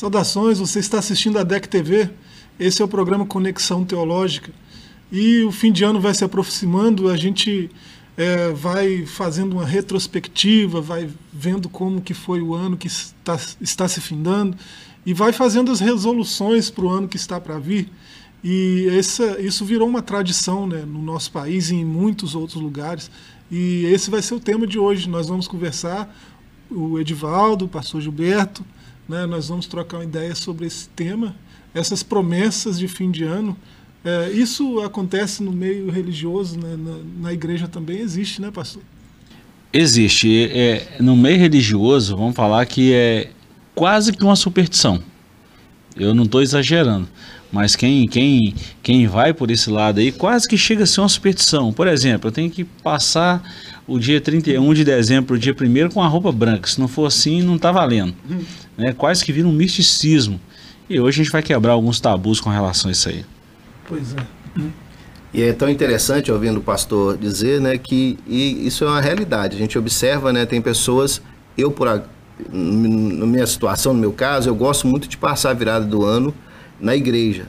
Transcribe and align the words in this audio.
Saudações, 0.00 0.58
você 0.58 0.78
está 0.78 0.98
assistindo 0.98 1.38
a 1.38 1.42
DEC 1.42 1.68
TV. 1.68 2.08
Esse 2.58 2.80
é 2.80 2.84
o 2.86 2.88
programa 2.88 3.26
Conexão 3.26 3.84
Teológica. 3.84 4.50
E 5.12 5.42
o 5.42 5.52
fim 5.52 5.70
de 5.70 5.84
ano 5.84 6.00
vai 6.00 6.14
se 6.14 6.24
aproximando, 6.24 7.10
a 7.10 7.18
gente 7.18 7.68
é, 8.16 8.50
vai 8.50 9.04
fazendo 9.04 9.52
uma 9.52 9.66
retrospectiva, 9.66 10.80
vai 10.80 11.10
vendo 11.30 11.68
como 11.68 12.00
que 12.00 12.14
foi 12.14 12.40
o 12.40 12.54
ano 12.54 12.78
que 12.78 12.86
está, 12.86 13.38
está 13.60 13.86
se 13.86 14.00
findando 14.00 14.56
e 15.04 15.12
vai 15.12 15.34
fazendo 15.34 15.70
as 15.70 15.80
resoluções 15.80 16.70
para 16.70 16.86
o 16.86 16.88
ano 16.88 17.06
que 17.06 17.18
está 17.18 17.38
para 17.38 17.58
vir. 17.58 17.86
E 18.42 18.88
essa, 18.98 19.38
isso 19.38 19.66
virou 19.66 19.86
uma 19.86 20.00
tradição 20.00 20.66
né, 20.66 20.82
no 20.86 21.02
nosso 21.02 21.30
país 21.30 21.68
e 21.68 21.74
em 21.74 21.84
muitos 21.84 22.34
outros 22.34 22.58
lugares. 22.58 23.10
E 23.50 23.84
esse 23.84 24.08
vai 24.08 24.22
ser 24.22 24.32
o 24.32 24.40
tema 24.40 24.66
de 24.66 24.78
hoje. 24.78 25.10
Nós 25.10 25.28
vamos 25.28 25.46
conversar, 25.46 26.10
o 26.70 26.98
Edivaldo, 26.98 27.66
o 27.66 27.68
pastor 27.68 28.00
Gilberto, 28.00 28.64
né? 29.10 29.26
Nós 29.26 29.48
vamos 29.48 29.66
trocar 29.66 29.98
uma 29.98 30.04
ideia 30.04 30.34
sobre 30.34 30.66
esse 30.66 30.88
tema, 30.88 31.34
essas 31.74 32.02
promessas 32.02 32.78
de 32.78 32.86
fim 32.86 33.10
de 33.10 33.24
ano. 33.24 33.56
É, 34.04 34.30
isso 34.30 34.80
acontece 34.80 35.42
no 35.42 35.52
meio 35.52 35.90
religioso, 35.90 36.58
né? 36.58 36.76
na, 36.78 37.24
na, 37.28 37.32
igreja 37.32 37.68
também 37.68 37.98
existe, 37.98 38.40
né, 38.40 38.50
pastor? 38.50 38.82
Existe. 39.72 40.50
É, 40.52 40.96
no 41.00 41.14
meio 41.16 41.38
religioso, 41.38 42.16
vamos 42.16 42.34
falar 42.34 42.64
que 42.64 42.94
é 42.94 43.30
quase 43.74 44.12
que 44.12 44.24
uma 44.24 44.36
superstição. 44.36 45.02
Eu 46.00 46.14
não 46.14 46.24
estou 46.24 46.40
exagerando. 46.40 47.06
Mas 47.52 47.76
quem, 47.76 48.08
quem, 48.08 48.54
quem 48.82 49.06
vai 49.06 49.34
por 49.34 49.50
esse 49.50 49.68
lado 49.68 50.00
aí 50.00 50.10
quase 50.10 50.48
que 50.48 50.56
chega 50.56 50.84
a 50.84 50.86
ser 50.86 51.00
uma 51.00 51.08
superstição. 51.08 51.72
Por 51.72 51.86
exemplo, 51.86 52.28
eu 52.28 52.32
tenho 52.32 52.50
que 52.50 52.64
passar 52.64 53.42
o 53.86 53.98
dia 53.98 54.20
31 54.20 54.72
de 54.72 54.84
dezembro, 54.84 55.34
o 55.34 55.38
dia 55.38 55.54
1 55.54 55.90
com 55.90 56.02
a 56.02 56.06
roupa 56.06 56.32
branca. 56.32 56.68
Se 56.68 56.80
não 56.80 56.88
for 56.88 57.06
assim, 57.06 57.42
não 57.42 57.56
está 57.56 57.70
valendo. 57.70 58.14
Né? 58.78 58.92
Quase 58.92 59.24
que 59.24 59.32
vira 59.32 59.46
um 59.46 59.52
misticismo. 59.52 60.40
E 60.88 60.98
hoje 60.98 61.20
a 61.20 61.24
gente 61.24 61.32
vai 61.32 61.42
quebrar 61.42 61.72
alguns 61.72 62.00
tabus 62.00 62.40
com 62.40 62.50
relação 62.50 62.88
a 62.88 62.92
isso 62.92 63.08
aí. 63.08 63.24
Pois 63.86 64.14
é. 64.14 64.60
E 65.32 65.42
é 65.42 65.52
tão 65.52 65.68
interessante 65.68 66.32
ouvindo 66.32 66.58
o 66.58 66.62
pastor 66.62 67.16
dizer, 67.16 67.60
né, 67.60 67.78
que 67.78 68.18
isso 68.26 68.84
é 68.84 68.88
uma 68.88 69.00
realidade. 69.00 69.56
A 69.56 69.58
gente 69.60 69.78
observa, 69.78 70.32
né, 70.32 70.44
tem 70.44 70.60
pessoas, 70.60 71.22
eu 71.56 71.70
por 71.70 71.86
a, 71.86 72.02
na 72.52 73.26
minha 73.26 73.46
situação, 73.46 73.92
no 73.92 74.00
meu 74.00 74.12
caso, 74.12 74.48
eu 74.48 74.54
gosto 74.54 74.86
muito 74.86 75.08
de 75.08 75.16
passar 75.16 75.50
a 75.50 75.54
virada 75.54 75.84
do 75.84 76.04
ano 76.04 76.34
na 76.80 76.96
igreja. 76.96 77.46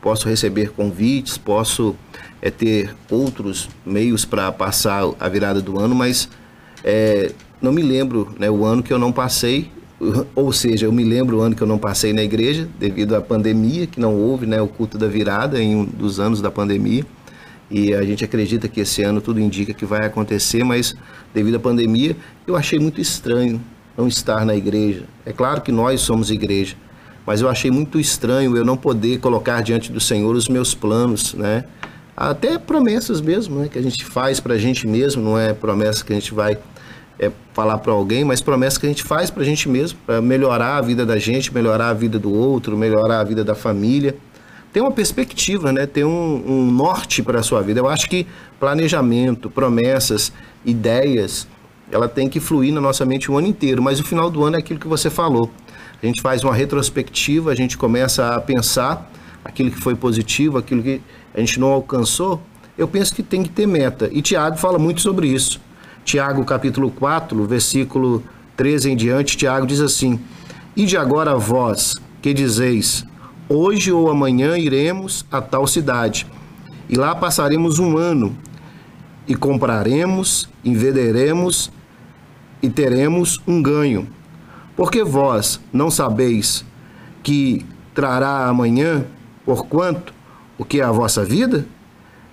Posso 0.00 0.28
receber 0.28 0.70
convites, 0.70 1.38
posso 1.38 1.96
é, 2.42 2.50
ter 2.50 2.94
outros 3.10 3.68
meios 3.86 4.24
para 4.24 4.52
passar 4.52 5.02
a 5.18 5.28
virada 5.28 5.62
do 5.62 5.78
ano, 5.78 5.94
mas 5.94 6.28
é, 6.82 7.32
não 7.60 7.72
me 7.72 7.82
lembro 7.82 8.34
né, 8.38 8.50
o 8.50 8.64
ano 8.64 8.82
que 8.82 8.92
eu 8.92 8.98
não 8.98 9.10
passei, 9.10 9.70
ou 10.34 10.52
seja, 10.52 10.86
eu 10.86 10.92
me 10.92 11.04
lembro 11.04 11.38
o 11.38 11.40
ano 11.40 11.54
que 11.54 11.62
eu 11.62 11.66
não 11.66 11.78
passei 11.78 12.12
na 12.12 12.22
igreja, 12.22 12.68
devido 12.78 13.16
à 13.16 13.20
pandemia, 13.20 13.86
que 13.86 13.98
não 13.98 14.14
houve 14.14 14.46
né, 14.46 14.60
o 14.60 14.68
culto 14.68 14.98
da 14.98 15.06
virada 15.06 15.62
em 15.62 15.74
um 15.74 15.84
dos 15.84 16.20
anos 16.20 16.42
da 16.42 16.50
pandemia. 16.50 17.04
E 17.70 17.94
a 17.94 18.04
gente 18.04 18.24
acredita 18.24 18.68
que 18.68 18.80
esse 18.80 19.02
ano 19.02 19.20
tudo 19.20 19.40
indica 19.40 19.72
que 19.72 19.86
vai 19.86 20.04
acontecer, 20.04 20.62
mas 20.62 20.94
devido 21.32 21.56
à 21.56 21.58
pandemia, 21.58 22.14
eu 22.46 22.56
achei 22.56 22.78
muito 22.78 23.00
estranho 23.00 23.60
não 23.96 24.08
estar 24.08 24.44
na 24.44 24.54
igreja. 24.54 25.04
É 25.24 25.32
claro 25.32 25.60
que 25.60 25.72
nós 25.72 26.00
somos 26.00 26.30
igreja, 26.30 26.76
mas 27.26 27.40
eu 27.40 27.48
achei 27.48 27.70
muito 27.70 27.98
estranho 27.98 28.56
eu 28.56 28.64
não 28.64 28.76
poder 28.76 29.18
colocar 29.18 29.62
diante 29.62 29.90
do 29.90 30.00
Senhor 30.00 30.34
os 30.34 30.48
meus 30.48 30.74
planos, 30.74 31.34
né? 31.34 31.64
Até 32.16 32.58
promessas 32.58 33.20
mesmo, 33.20 33.58
né? 33.58 33.68
Que 33.68 33.78
a 33.78 33.82
gente 33.82 34.04
faz 34.04 34.38
para 34.40 34.54
a 34.54 34.58
gente 34.58 34.86
mesmo, 34.86 35.22
não 35.22 35.38
é 35.38 35.52
promessa 35.52 36.04
que 36.04 36.12
a 36.12 36.16
gente 36.16 36.32
vai 36.32 36.58
é, 37.18 37.30
falar 37.52 37.78
para 37.78 37.92
alguém, 37.92 38.24
mas 38.24 38.40
promessa 38.40 38.78
que 38.78 38.86
a 38.86 38.88
gente 38.88 39.02
faz 39.02 39.30
para 39.30 39.42
a 39.42 39.46
gente 39.46 39.68
mesmo, 39.68 39.98
para 40.06 40.20
melhorar 40.20 40.76
a 40.76 40.80
vida 40.80 41.04
da 41.06 41.18
gente, 41.18 41.52
melhorar 41.52 41.88
a 41.88 41.94
vida 41.94 42.18
do 42.18 42.32
outro, 42.32 42.76
melhorar 42.76 43.20
a 43.20 43.24
vida 43.24 43.42
da 43.42 43.54
família. 43.54 44.16
Tem 44.72 44.82
uma 44.82 44.92
perspectiva, 44.92 45.72
né? 45.72 45.86
Tem 45.86 46.04
um, 46.04 46.42
um 46.46 46.70
norte 46.70 47.22
para 47.22 47.40
a 47.40 47.42
sua 47.42 47.62
vida. 47.62 47.80
Eu 47.80 47.88
acho 47.88 48.08
que 48.08 48.26
planejamento, 48.58 49.48
promessas, 49.48 50.32
ideias, 50.64 51.46
ela 51.94 52.08
tem 52.08 52.28
que 52.28 52.40
fluir 52.40 52.74
na 52.74 52.80
nossa 52.80 53.06
mente 53.06 53.30
o 53.30 53.38
ano 53.38 53.46
inteiro, 53.46 53.80
mas 53.80 54.00
o 54.00 54.02
final 54.04 54.28
do 54.28 54.42
ano 54.42 54.56
é 54.56 54.58
aquilo 54.58 54.80
que 54.80 54.88
você 54.88 55.08
falou. 55.08 55.48
A 56.02 56.04
gente 56.04 56.20
faz 56.20 56.42
uma 56.42 56.52
retrospectiva, 56.52 57.52
a 57.52 57.54
gente 57.54 57.78
começa 57.78 58.34
a 58.34 58.40
pensar 58.40 59.08
aquilo 59.44 59.70
que 59.70 59.78
foi 59.78 59.94
positivo, 59.94 60.58
aquilo 60.58 60.82
que 60.82 61.00
a 61.32 61.38
gente 61.38 61.60
não 61.60 61.68
alcançou. 61.68 62.42
Eu 62.76 62.88
penso 62.88 63.14
que 63.14 63.22
tem 63.22 63.44
que 63.44 63.48
ter 63.48 63.68
meta. 63.68 64.10
E 64.12 64.20
Tiago 64.20 64.56
fala 64.56 64.76
muito 64.76 65.00
sobre 65.00 65.28
isso. 65.28 65.60
Tiago 66.04 66.44
capítulo 66.44 66.90
4, 66.90 67.44
versículo 67.46 68.24
13 68.56 68.90
em 68.90 68.96
diante, 68.96 69.36
Tiago 69.36 69.64
diz 69.64 69.80
assim: 69.80 70.18
E 70.74 70.84
de 70.86 70.96
agora 70.96 71.36
vós, 71.36 71.94
que 72.20 72.34
dizeis, 72.34 73.06
hoje 73.48 73.92
ou 73.92 74.10
amanhã 74.10 74.58
iremos 74.58 75.24
a 75.30 75.40
tal 75.40 75.64
cidade, 75.64 76.26
e 76.88 76.96
lá 76.96 77.14
passaremos 77.14 77.78
um 77.78 77.96
ano, 77.96 78.36
e 79.28 79.34
compraremos, 79.36 80.48
e 80.64 80.74
venderemos, 80.74 81.70
e 82.64 82.70
teremos 82.70 83.38
um 83.46 83.62
ganho. 83.62 84.08
Porque 84.74 85.04
vós 85.04 85.60
não 85.70 85.90
sabeis 85.90 86.64
que 87.22 87.62
trará 87.94 88.46
amanhã, 88.46 89.04
porquanto 89.44 90.14
o 90.56 90.64
que 90.64 90.80
é 90.80 90.82
a 90.84 90.90
vossa 90.90 91.22
vida 91.22 91.66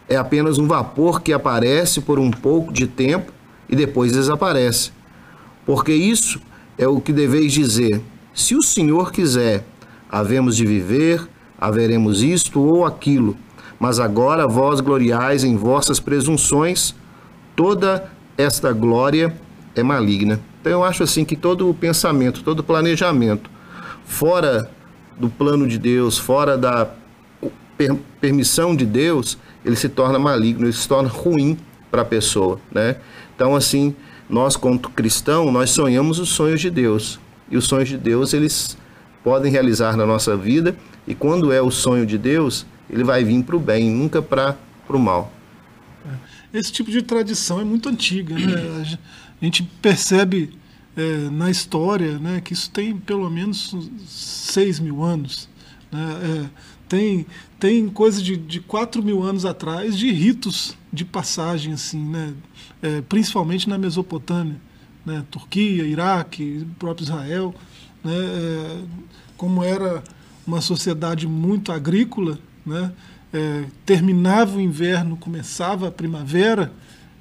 é 0.08 0.16
apenas 0.16 0.58
um 0.58 0.68
vapor 0.68 1.22
que 1.22 1.34
aparece 1.34 2.00
por 2.00 2.18
um 2.18 2.32
pouco 2.32 2.72
de 2.72 2.88
tempo 2.88 3.34
e 3.70 3.76
depois 3.76 4.14
desaparece. 4.14 4.92
Porque 5.66 5.94
isso 5.94 6.40
é 6.78 6.88
o 6.88 7.02
que 7.02 7.12
deveis 7.12 7.52
dizer: 7.52 8.02
se 8.34 8.56
o 8.56 8.62
Senhor 8.62 9.12
quiser, 9.12 9.66
havemos 10.10 10.56
de 10.56 10.66
viver, 10.66 11.28
haveremos 11.60 12.24
isto 12.24 12.62
ou 12.62 12.86
aquilo. 12.86 13.36
Mas 13.78 14.00
agora 14.00 14.48
vós 14.48 14.80
gloriais 14.80 15.44
em 15.44 15.58
vossas 15.58 16.00
presunções, 16.00 16.96
toda 17.54 18.10
esta 18.38 18.72
glória 18.72 19.36
é 19.76 19.84
maligna. 19.84 20.40
Então 20.60 20.72
eu 20.72 20.84
acho 20.84 21.04
assim 21.04 21.26
que 21.26 21.36
todo 21.36 21.70
o 21.70 21.74
pensamento, 21.74 22.44
todo 22.44 22.60
o 22.60 22.64
planejamento 22.64 23.50
fora 24.06 24.70
do 25.18 25.30
plano 25.30 25.68
de 25.68 25.78
Deus, 25.78 26.18
fora 26.18 26.58
da 26.58 26.90
per 27.78 27.96
permissão 28.20 28.76
de 28.76 28.86
Deus, 28.86 29.38
ele 29.66 29.76
se 29.76 29.90
torna 29.90 30.20
maligno, 30.20 30.66
ele 30.66 30.74
se 30.74 30.88
torna 30.88 31.10
ruim 31.10 31.58
para 31.90 32.04
a 32.04 32.06
pessoa, 32.06 32.60
né? 32.72 32.98
Então 33.36 33.56
assim, 33.56 33.96
nós 34.30 34.56
como 34.56 34.80
cristão, 34.80 35.52
nós 35.52 35.72
sonhamos 35.72 36.20
os 36.20 36.30
sonhos 36.30 36.62
de 36.62 36.70
Deus. 36.70 37.20
E 37.50 37.58
os 37.58 37.66
sonhos 37.66 37.90
de 37.90 37.98
Deus, 37.98 38.34
eles 38.34 38.78
podem 39.24 39.52
realizar 39.52 39.98
na 39.98 40.06
nossa 40.06 40.38
vida, 40.38 40.76
e 41.06 41.14
quando 41.14 41.52
é 41.52 41.62
o 41.62 41.70
sonho 41.70 42.06
de 42.06 42.18
Deus, 42.18 42.66
ele 42.90 43.04
vai 43.04 43.24
vir 43.24 43.44
para 43.44 43.56
o 43.56 43.60
bem, 43.60 43.90
nunca 43.90 44.22
para 44.22 44.56
o 44.90 45.00
mal. 45.00 45.32
Esse 46.54 46.72
tipo 46.72 46.92
de 46.92 47.02
tradição 47.02 47.60
é 47.60 47.64
muito 47.64 47.90
antiga, 47.90 48.36
né? 48.38 48.98
A 49.42 49.46
gente 49.46 49.64
percebe 49.82 50.52
é, 50.96 51.30
na 51.30 51.50
história 51.50 52.20
né, 52.20 52.42
que 52.42 52.54
isso 52.54 52.70
tem 52.70 52.98
pelo 52.98 53.30
menos 53.30 53.76
6 54.08 54.80
mil 54.80 55.02
anos. 55.04 55.50
Né? 55.92 56.00
É, 56.24 56.50
tem, 56.88 57.26
tem 57.60 57.88
coisa 57.90 58.22
de, 58.22 58.36
de 58.36 58.60
4 58.60 59.02
mil 59.02 59.24
anos 59.24 59.46
atrás 59.46 59.98
de 59.98 60.12
ritos 60.12 60.78
de 60.92 61.06
passagem, 61.06 61.74
assim, 61.74 62.04
né? 62.04 62.34
É, 62.82 63.02
principalmente 63.02 63.70
na 63.70 63.78
Mesopotâmia, 63.78 64.60
né? 65.06 65.24
Turquia, 65.32 65.84
Iraque, 65.84 66.68
próprio 66.78 67.06
Israel. 67.06 67.56
Né? 68.04 68.14
É, 68.14 68.82
como 69.38 69.64
era 69.64 70.04
uma 70.46 70.60
sociedade 70.60 71.28
muito 71.28 71.72
agrícola, 71.72 72.38
né? 72.66 72.92
É, 73.34 73.64
terminava 73.86 74.58
o 74.58 74.62
inverno, 74.62 75.16
começava 75.16 75.88
a 75.88 75.92
primavera, 75.92 76.72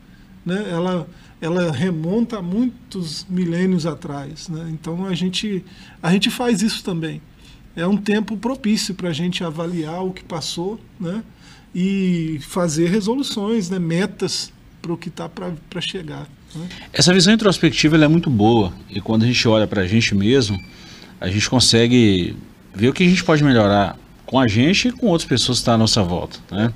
né? 0.44 0.66
Ela 0.70 1.06
ela 1.42 1.70
remonta 1.70 2.38
a 2.38 2.42
muitos 2.42 3.26
milênios 3.28 3.84
atrás, 3.84 4.48
né? 4.48 4.70
Então 4.72 5.04
a 5.04 5.12
gente 5.12 5.62
a 6.02 6.10
gente 6.10 6.30
faz 6.30 6.62
isso 6.62 6.82
também. 6.82 7.20
é 7.76 7.86
um 7.86 7.98
tempo 7.98 8.34
propício 8.34 8.94
para 8.94 9.10
a 9.10 9.12
gente 9.12 9.44
avaliar 9.44 10.02
o 10.02 10.10
que 10.10 10.24
passou 10.24 10.80
né, 10.98 11.22
e 11.74 12.38
fazer 12.42 12.88
resoluções, 12.88 13.68
né, 13.68 13.78
metas 13.78 14.52
para 14.80 14.92
o 14.92 14.96
que 14.96 15.08
está 15.08 15.28
para 15.28 15.80
chegar. 15.80 16.28
Né? 16.54 16.68
Essa 16.92 17.12
visão 17.12 17.32
introspectiva 17.32 17.96
é 17.96 18.08
muito 18.08 18.30
boa 18.30 18.72
e 18.88 19.00
quando 19.00 19.24
a 19.24 19.26
gente 19.26 19.48
olha 19.48 19.66
para 19.66 19.82
a 19.82 19.86
gente 19.86 20.14
mesmo, 20.14 20.58
a 21.20 21.28
gente 21.28 21.48
consegue 21.48 22.36
ver 22.74 22.88
o 22.88 22.92
que 22.92 23.04
a 23.04 23.08
gente 23.08 23.24
pode 23.24 23.42
melhorar 23.42 23.98
com 24.26 24.38
a 24.38 24.46
gente 24.46 24.88
e 24.88 24.92
com 24.92 25.06
outras 25.06 25.28
pessoas 25.28 25.58
que 25.58 25.62
estão 25.62 25.74
à 25.74 25.78
nossa 25.78 26.02
volta. 26.02 26.38
Né? 26.50 26.72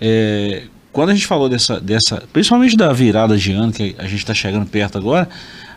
É, 0.00 0.64
quando 0.92 1.10
a 1.10 1.14
gente 1.14 1.26
falou 1.26 1.48
dessa, 1.48 1.80
dessa, 1.80 2.22
principalmente 2.32 2.76
da 2.76 2.92
virada 2.92 3.36
de 3.36 3.52
ano, 3.52 3.72
que 3.72 3.94
a 3.98 4.04
gente 4.04 4.18
está 4.18 4.32
chegando 4.32 4.66
perto 4.66 4.96
agora, 4.96 5.28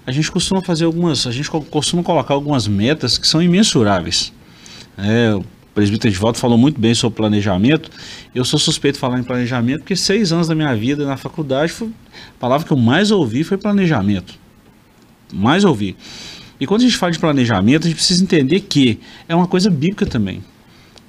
a 0.05 0.11
gente 0.11 0.31
costuma 0.31 0.61
fazer 0.61 0.85
algumas, 0.85 1.25
a 1.25 1.31
gente 1.31 1.49
costuma 1.49 2.03
colocar 2.03 2.33
algumas 2.33 2.67
metas 2.67 3.17
que 3.17 3.27
são 3.27 3.41
imensuráveis. 3.41 4.31
É, 4.97 5.38
presbítero 5.77 6.12
volta 6.15 6.39
falou 6.39 6.57
muito 6.57 6.81
bem 6.81 6.95
sobre 6.95 7.18
planejamento. 7.18 7.91
Eu 8.33 8.44
sou 8.44 8.59
suspeito 8.59 8.95
de 8.95 9.00
falar 9.00 9.19
em 9.19 9.24
planejamento 9.24 9.81
porque 9.81 9.95
seis 9.95 10.31
anos 10.31 10.47
da 10.47 10.56
minha 10.56 10.75
vida 10.75 11.06
na 11.06 11.18
faculdade, 11.18 11.71
foi, 11.71 11.89
a 11.89 12.39
palavra 12.39 12.65
que 12.65 12.74
eu 12.74 12.77
mais 12.77 13.12
ouvi 13.12 13.44
foi 13.44 13.59
planejamento. 13.59 14.33
Mais 15.31 15.63
ouvi. 15.63 15.95
E 16.59 16.65
quando 16.65 16.81
a 16.81 16.85
gente 16.85 16.97
fala 16.97 17.12
de 17.12 17.19
planejamento, 17.19 17.83
a 17.83 17.89
gente 17.89 17.95
precisa 17.95 18.24
entender 18.24 18.62
que 18.62 19.00
é 19.29 19.35
uma 19.35 19.45
coisa 19.45 19.69
bíblica 19.69 20.03
também. 20.07 20.44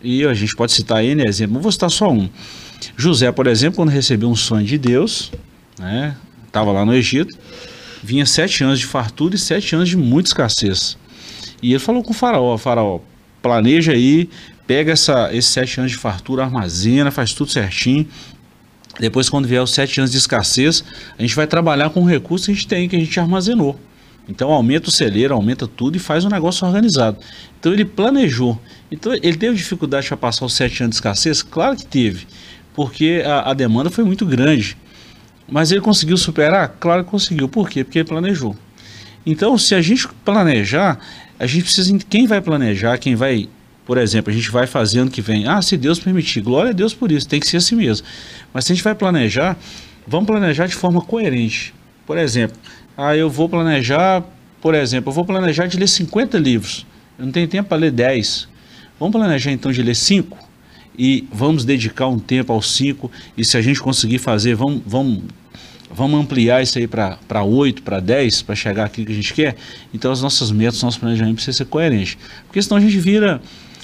E 0.03 0.23
a 0.27 0.35
gente 0.35 0.55
pode 0.55 0.73
citar 0.73 1.03
N 1.03 1.27
exemplo, 1.27 1.59
vou 1.61 1.73
citar 1.73 1.91
só 1.91 2.13
um. 2.13 2.29
José, 2.95 3.33
por 3.33 3.47
exemplo, 3.47 3.77
quando 3.77 3.89
recebeu 3.89 4.29
um 4.29 4.37
sonho 4.37 4.67
de 4.67 4.77
Deus, 4.77 5.33
né, 5.79 6.15
estava 6.47 6.71
lá 6.73 6.85
no 6.85 6.95
Egito, 6.95 7.35
vinha 8.03 8.27
sete 8.27 8.63
anos 8.63 8.79
de 8.79 8.85
fartura 8.85 9.35
e 9.35 9.39
sete 9.39 9.75
anos 9.75 9.89
de 9.89 9.97
muita 9.97 10.29
escassez. 10.29 10.99
E 11.63 11.71
ele 11.71 11.79
falou 11.79 12.05
com 12.05 12.11
o 12.11 12.15
faraó, 12.15 12.59
faraó, 12.59 13.01
planeja 13.41 13.93
aí, 13.93 14.29
pega 14.69 14.93
essa, 14.93 15.35
esses 15.35 15.51
sete 15.51 15.81
anos 15.81 15.91
de 15.91 15.99
fartura, 15.99 16.45
armazena, 16.45 17.11
faz 17.11 17.33
tudo 17.33 17.51
certinho. 17.51 18.07
Depois, 19.01 19.29
quando 19.29 19.49
vier 19.49 19.63
os 19.63 19.73
sete 19.73 19.99
anos 19.99 20.13
de 20.13 20.19
escassez, 20.19 20.85
a 21.19 21.23
gente 21.23 21.35
vai 21.35 21.47
trabalhar 21.47 21.91
com 21.91 22.03
o 22.03 22.07
recurso 22.07 22.47
que 22.47 22.53
a 22.53 22.55
gente 22.55 22.69
tem, 22.69 22.89
que 22.89 22.95
a 22.95 22.99
gente 22.99 23.19
armazenou. 23.19 23.81
Então 24.29 24.53
aumenta 24.53 24.91
o 24.91 24.93
celeiro, 24.93 25.33
aumenta 25.33 25.67
tudo 25.67 25.97
e 25.97 25.99
faz 25.99 26.25
um 26.25 26.29
negócio 26.29 26.67
organizado. 26.67 27.17
Então 27.59 27.73
ele 27.73 27.85
planejou. 27.85 28.61
Então 28.93 29.15
ele 29.15 29.37
teve 29.37 29.57
dificuldade 29.57 30.07
para 30.07 30.19
passar 30.19 30.45
os 30.45 30.53
sete 30.53 30.83
anos 30.83 30.97
de 30.97 30.97
escassez? 30.97 31.43
Claro 31.43 31.75
que 31.77 31.87
teve, 31.87 32.27
porque 32.75 33.23
a, 33.25 33.51
a 33.51 33.55
demanda 33.55 33.89
foi 33.89 34.05
muito 34.05 34.27
grande. 34.27 34.77
Mas 35.51 35.73
ele 35.73 35.81
conseguiu 35.81 36.19
superar? 36.19 36.77
Claro 36.79 37.05
que 37.05 37.11
conseguiu. 37.11 37.49
Por 37.49 37.71
quê? 37.71 37.83
Porque 37.83 38.01
ele 38.01 38.09
planejou. 38.09 38.55
Então, 39.25 39.57
se 39.57 39.75
a 39.75 39.81
gente 39.81 40.07
planejar, 40.25 40.99
a 41.39 41.47
gente 41.47 41.65
precisa. 41.65 41.99
Quem 42.09 42.27
vai 42.27 42.41
planejar, 42.43 42.99
quem 42.99 43.15
vai. 43.15 43.49
Por 43.89 43.99
exemplo, 43.99 44.31
a 44.31 44.37
gente 44.37 44.51
vai 44.51 44.67
fazer 44.67 45.01
ano 45.01 45.11
que 45.11 45.23
vem. 45.23 45.49
Ah, 45.49 45.63
se 45.63 45.77
Deus 45.77 45.99
permitir, 45.99 46.43
glória 46.43 46.71
a 46.71 46.75
Deus 46.75 46.93
por 46.93 47.11
isso, 47.11 47.27
tem 47.27 47.41
que 47.41 47.49
ser 47.49 47.57
assim 47.57 47.75
mesmo. 47.75 48.07
Mas 48.53 48.67
se 48.67 48.73
a 48.73 48.75
gente 48.75 48.85
vai 48.85 48.95
planejar, 48.95 49.57
vamos 50.07 50.27
planejar 50.27 50.67
de 50.67 50.75
forma 50.75 51.01
coerente. 51.01 51.75
Por 52.07 52.19
exemplo, 52.19 52.59
ah, 52.97 53.17
eu 53.17 53.31
vou 53.31 53.49
planejar, 53.49 54.23
por 54.61 54.75
exemplo, 54.75 55.09
eu 55.09 55.15
vou 55.15 55.25
planejar 55.25 55.67
de 55.67 55.79
ler 55.79 55.89
50 55.89 56.39
livros. 56.39 56.87
Eu 57.19 57.25
não 57.25 57.33
tenho 57.33 57.49
tempo 57.49 57.71
para 57.71 57.79
ler 57.79 57.91
10. 57.91 58.47
Vamos 59.01 59.17
planejar 59.17 59.53
então 59.53 59.73
de 59.73 59.83
ler 59.83 59.97
5? 59.97 60.49
e 60.99 61.27
vamos 61.33 61.65
dedicar 61.65 62.09
um 62.09 62.19
tempo 62.19 62.53
aos 62.53 62.75
cinco 62.75 63.11
e 63.37 63.45
se 63.45 63.57
a 63.57 63.63
gente 63.63 63.81
conseguir 63.81 64.19
fazer, 64.19 64.57
vamos, 64.57 64.83
vamos, 64.85 65.23
vamos 65.95 66.21
ampliar 66.21 66.61
isso 66.61 66.77
aí 66.77 66.89
para 66.89 67.45
8, 67.45 67.83
para 67.83 68.01
10, 68.01 68.43
para 68.43 68.57
chegar 68.57 68.85
aqui 68.85 69.05
que 69.05 69.13
a 69.13 69.15
gente 69.15 69.33
quer. 69.33 69.55
Então 69.95 70.11
as 70.11 70.21
nossas 70.21 70.51
metas, 70.51 70.83
nosso 70.83 70.99
planejamento 70.99 71.37
precisa 71.37 71.57
ser 71.57 71.67
coerente. 71.67 72.19
Porque 72.47 72.61
senão 72.61 72.79
a 72.79 72.81
gente 72.81 72.99
vira, 72.99 73.41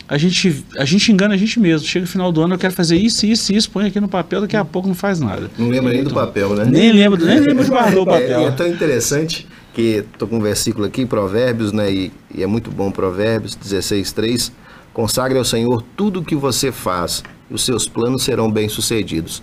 a 0.09 0.19
gente, 0.19 0.65
a 0.79 0.85
gente 0.85 1.11
engana 1.13 1.35
a 1.35 1.37
gente 1.37 1.59
mesmo. 1.59 1.87
Chega 1.87 2.05
no 2.05 2.11
final 2.11 2.31
do 2.31 2.43
ano, 2.43 2.55
eu 2.55 2.59
quero 2.59 2.75
fazer 2.75 2.97
isso, 2.97 3.27
isso, 3.27 3.53
isso, 3.53 3.71
põe 3.71 3.87
aqui 3.87 4.01
no 4.01 4.09
papel, 4.09 4.43
daqui 4.43 4.57
a 4.57 4.65
pouco 4.65 4.89
não 4.89 4.95
faz 4.95 5.21
nada. 5.21 5.51
Não 5.59 5.69
lembra 5.69 5.93
nem 5.93 6.05
do 6.05 6.13
papel, 6.13 6.55
né? 6.55 6.65
Nem 6.65 6.93
lembro, 6.93 7.25
nem 7.25 7.41
lembro 7.41 7.65
de 7.65 7.71
guardar 7.71 7.99
o 7.99 8.07
papel. 8.07 8.41
É, 8.41 8.45
é 8.45 8.51
tão 8.51 8.67
interessante 8.67 9.47
que 9.73 10.05
estou 10.13 10.29
com 10.29 10.37
um 10.37 10.41
versículo 10.41 10.87
aqui, 10.87 11.07
Provérbios, 11.07 11.73
né? 11.73 11.93
E, 11.93 12.13
e 12.35 12.43
é 12.43 12.47
muito 12.47 12.71
bom 12.71 12.91
Provérbios 12.91 13.55
16, 13.55 14.13
3 14.13 14.53
Consagre 14.95 15.37
ao 15.37 15.45
Senhor 15.45 15.83
tudo 15.97 16.21
o 16.21 16.25
que 16.25 16.37
você 16.37 16.71
faz, 16.71 17.25
e 17.51 17.55
os 17.55 17.65
seus 17.65 17.89
planos 17.89 18.23
serão 18.23 18.49
bem-sucedidos. 18.49 19.43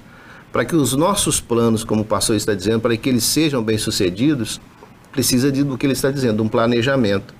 Para 0.50 0.64
que 0.64 0.78
os 0.78 0.94
nossos 0.94 1.42
planos, 1.42 1.84
como 1.84 2.04
o 2.04 2.06
pastor 2.06 2.38
está 2.38 2.54
dizendo, 2.54 2.80
para 2.80 2.96
que 2.96 3.10
eles 3.10 3.26
sejam 3.26 3.62
bem-sucedidos, 3.62 4.62
precisa 5.12 5.52
de, 5.52 5.62
do 5.62 5.78
que 5.78 5.86
ele 5.86 5.92
está 5.92 6.10
dizendo, 6.10 6.42
um 6.42 6.48
planejamento. 6.48 7.34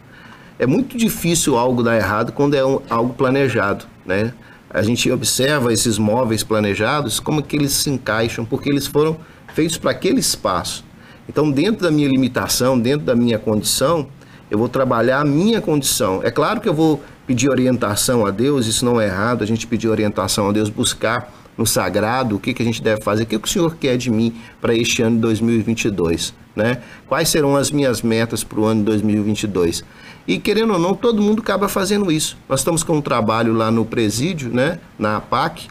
É 0.62 0.68
muito 0.68 0.96
difícil 0.96 1.58
algo 1.58 1.82
dar 1.82 1.98
errado 1.98 2.34
quando 2.34 2.54
é 2.54 2.64
um, 2.64 2.80
algo 2.88 3.16
planejado, 3.16 3.86
né? 4.06 4.32
A 4.70 4.84
gente 4.84 5.10
observa 5.12 5.74
esses 5.74 5.98
móveis 5.98 6.44
planejados, 6.44 7.20
como 7.20 7.42
que 7.42 7.56
eles 7.56 7.72
se 7.72 7.90
encaixam, 7.90 8.46
porque 8.46 8.70
eles 8.70 8.86
foram 8.86 9.18
feitos 9.56 9.80
para 9.80 9.90
aquele 9.90 10.20
espaço. 10.20 10.86
Então, 11.28 11.50
dentro 11.50 11.82
da 11.82 11.90
minha 11.90 12.08
limitação, 12.08 12.80
dentro 12.80 13.08
da 13.08 13.16
minha 13.16 13.40
condição, 13.40 14.08
eu 14.52 14.60
vou 14.60 14.70
trabalhar 14.70 15.22
a 15.22 15.26
minha 15.26 15.60
condição. 15.62 16.22
É 16.24 16.30
claro 16.30 16.62
que 16.62 16.70
eu 16.70 16.76
vou 16.76 17.02
pedir 17.26 17.50
orientação 17.50 18.24
a 18.24 18.30
Deus, 18.30 18.68
isso 18.68 18.86
não 18.86 19.02
é 19.02 19.08
errado, 19.08 19.44
a 19.44 19.48
gente 19.48 19.66
pedir 19.66 19.88
orientação 19.88 20.48
a 20.48 20.52
Deus, 20.52 20.70
buscar 20.70 21.34
no 21.58 21.66
sagrado 21.66 22.36
o 22.36 22.40
que, 22.40 22.54
que 22.54 22.62
a 22.62 22.66
gente 22.66 22.82
deve 22.82 23.02
fazer, 23.02 23.24
o 23.24 23.26
que, 23.26 23.38
que 23.38 23.48
o 23.48 23.52
Senhor 23.52 23.76
quer 23.76 23.98
de 23.98 24.10
mim 24.10 24.34
para 24.60 24.76
este 24.76 25.02
ano 25.02 25.16
de 25.16 25.22
2022, 25.22 26.34
né? 26.56 26.82
Quais 27.08 27.30
serão 27.30 27.56
as 27.56 27.72
minhas 27.72 28.02
metas 28.02 28.44
para 28.44 28.60
o 28.60 28.66
ano 28.66 28.82
de 28.82 28.86
2022? 28.86 29.84
E 30.28 30.38
querendo 30.38 30.74
ou 30.74 30.80
não, 30.80 30.94
todo 30.94 31.22
mundo 31.22 31.42
acaba 31.42 31.68
fazendo 31.68 32.12
isso. 32.12 32.38
Nós 32.48 32.60
estamos 32.60 32.84
com 32.84 32.98
um 32.98 33.02
trabalho 33.02 33.54
lá 33.54 33.72
no 33.72 33.86
presídio, 33.86 34.50
né, 34.50 34.80
na 34.98 35.18
APAC, 35.18 35.68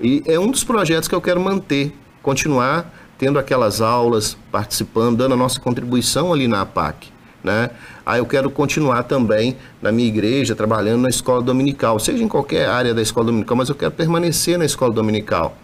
e 0.00 0.22
é 0.26 0.38
um 0.38 0.50
dos 0.50 0.64
projetos 0.64 1.08
que 1.08 1.14
eu 1.14 1.20
quero 1.20 1.40
manter, 1.40 1.94
continuar 2.22 2.92
tendo 3.16 3.38
aquelas 3.38 3.80
aulas, 3.80 4.36
participando, 4.50 5.18
dando 5.18 5.34
a 5.34 5.36
nossa 5.36 5.60
contribuição 5.60 6.32
ali 6.32 6.48
na 6.48 6.62
APAC 6.62 7.12
né? 7.42 7.70
Aí 8.04 8.18
eu 8.18 8.26
quero 8.26 8.50
continuar 8.50 9.02
também 9.04 9.56
na 9.80 9.90
minha 9.90 10.08
igreja, 10.08 10.54
trabalhando 10.54 11.02
na 11.02 11.08
escola 11.08 11.42
dominical, 11.42 11.98
seja 11.98 12.22
em 12.22 12.28
qualquer 12.28 12.68
área 12.68 12.94
da 12.94 13.02
escola 13.02 13.26
dominical, 13.26 13.56
mas 13.56 13.68
eu 13.68 13.74
quero 13.74 13.90
permanecer 13.90 14.58
na 14.58 14.64
escola 14.64 14.92
dominical. 14.92 15.56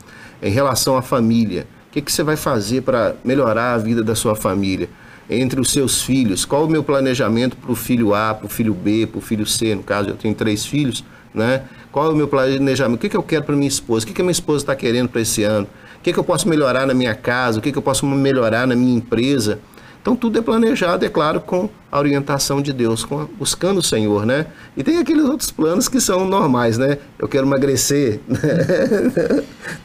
Em 0.42 0.50
relação 0.50 0.96
à 0.96 1.02
família, 1.02 1.66
o 1.88 1.92
que, 1.92 2.00
que 2.00 2.12
você 2.12 2.22
vai 2.22 2.36
fazer 2.36 2.82
para 2.82 3.14
melhorar 3.24 3.74
a 3.74 3.78
vida 3.78 4.02
da 4.02 4.14
sua 4.14 4.34
família? 4.34 4.88
Entre 5.30 5.60
os 5.60 5.70
seus 5.70 6.02
filhos, 6.02 6.44
qual 6.44 6.64
o 6.64 6.68
meu 6.68 6.82
planejamento 6.82 7.56
para 7.56 7.70
o 7.70 7.74
filho 7.74 8.14
A, 8.14 8.32
para 8.32 8.46
o 8.46 8.48
filho 8.48 8.72
B, 8.72 9.06
para 9.06 9.18
o 9.18 9.20
filho 9.20 9.46
C? 9.46 9.74
No 9.74 9.82
caso, 9.82 10.10
eu 10.10 10.16
tenho 10.16 10.34
três 10.34 10.64
filhos, 10.64 11.04
né? 11.34 11.64
Qual 11.92 12.06
é 12.06 12.08
o 12.10 12.16
meu 12.16 12.28
planejamento? 12.28 12.96
O 12.96 13.00
que, 13.00 13.08
que 13.08 13.16
eu 13.16 13.22
quero 13.22 13.44
para 13.44 13.56
minha 13.56 13.68
esposa? 13.68 14.04
O 14.04 14.08
que, 14.08 14.14
que 14.14 14.20
a 14.20 14.24
minha 14.24 14.32
esposa 14.32 14.62
está 14.62 14.76
querendo 14.76 15.08
para 15.08 15.20
esse 15.20 15.42
ano? 15.42 15.66
O 15.98 16.02
que, 16.02 16.12
que 16.12 16.18
eu 16.18 16.24
posso 16.24 16.48
melhorar 16.48 16.86
na 16.86 16.94
minha 16.94 17.14
casa? 17.14 17.58
O 17.58 17.62
que, 17.62 17.72
que 17.72 17.78
eu 17.78 17.82
posso 17.82 18.06
melhorar 18.06 18.66
na 18.66 18.76
minha 18.76 18.96
empresa? 18.96 19.58
Então 20.00 20.16
tudo 20.16 20.38
é 20.38 20.42
planejado, 20.42 21.04
é 21.04 21.08
claro, 21.08 21.40
com 21.40 21.68
a 21.90 21.98
orientação 21.98 22.62
de 22.62 22.72
Deus, 22.72 23.04
com, 23.04 23.26
buscando 23.38 23.78
o 23.78 23.82
Senhor, 23.82 24.24
né? 24.24 24.46
E 24.76 24.82
tem 24.82 24.98
aqueles 24.98 25.24
outros 25.24 25.50
planos 25.50 25.88
que 25.88 26.00
são 26.00 26.26
normais, 26.26 26.78
né? 26.78 26.98
Eu 27.18 27.28
quero 27.28 27.46
emagrecer, 27.46 28.20
né? 28.28 28.38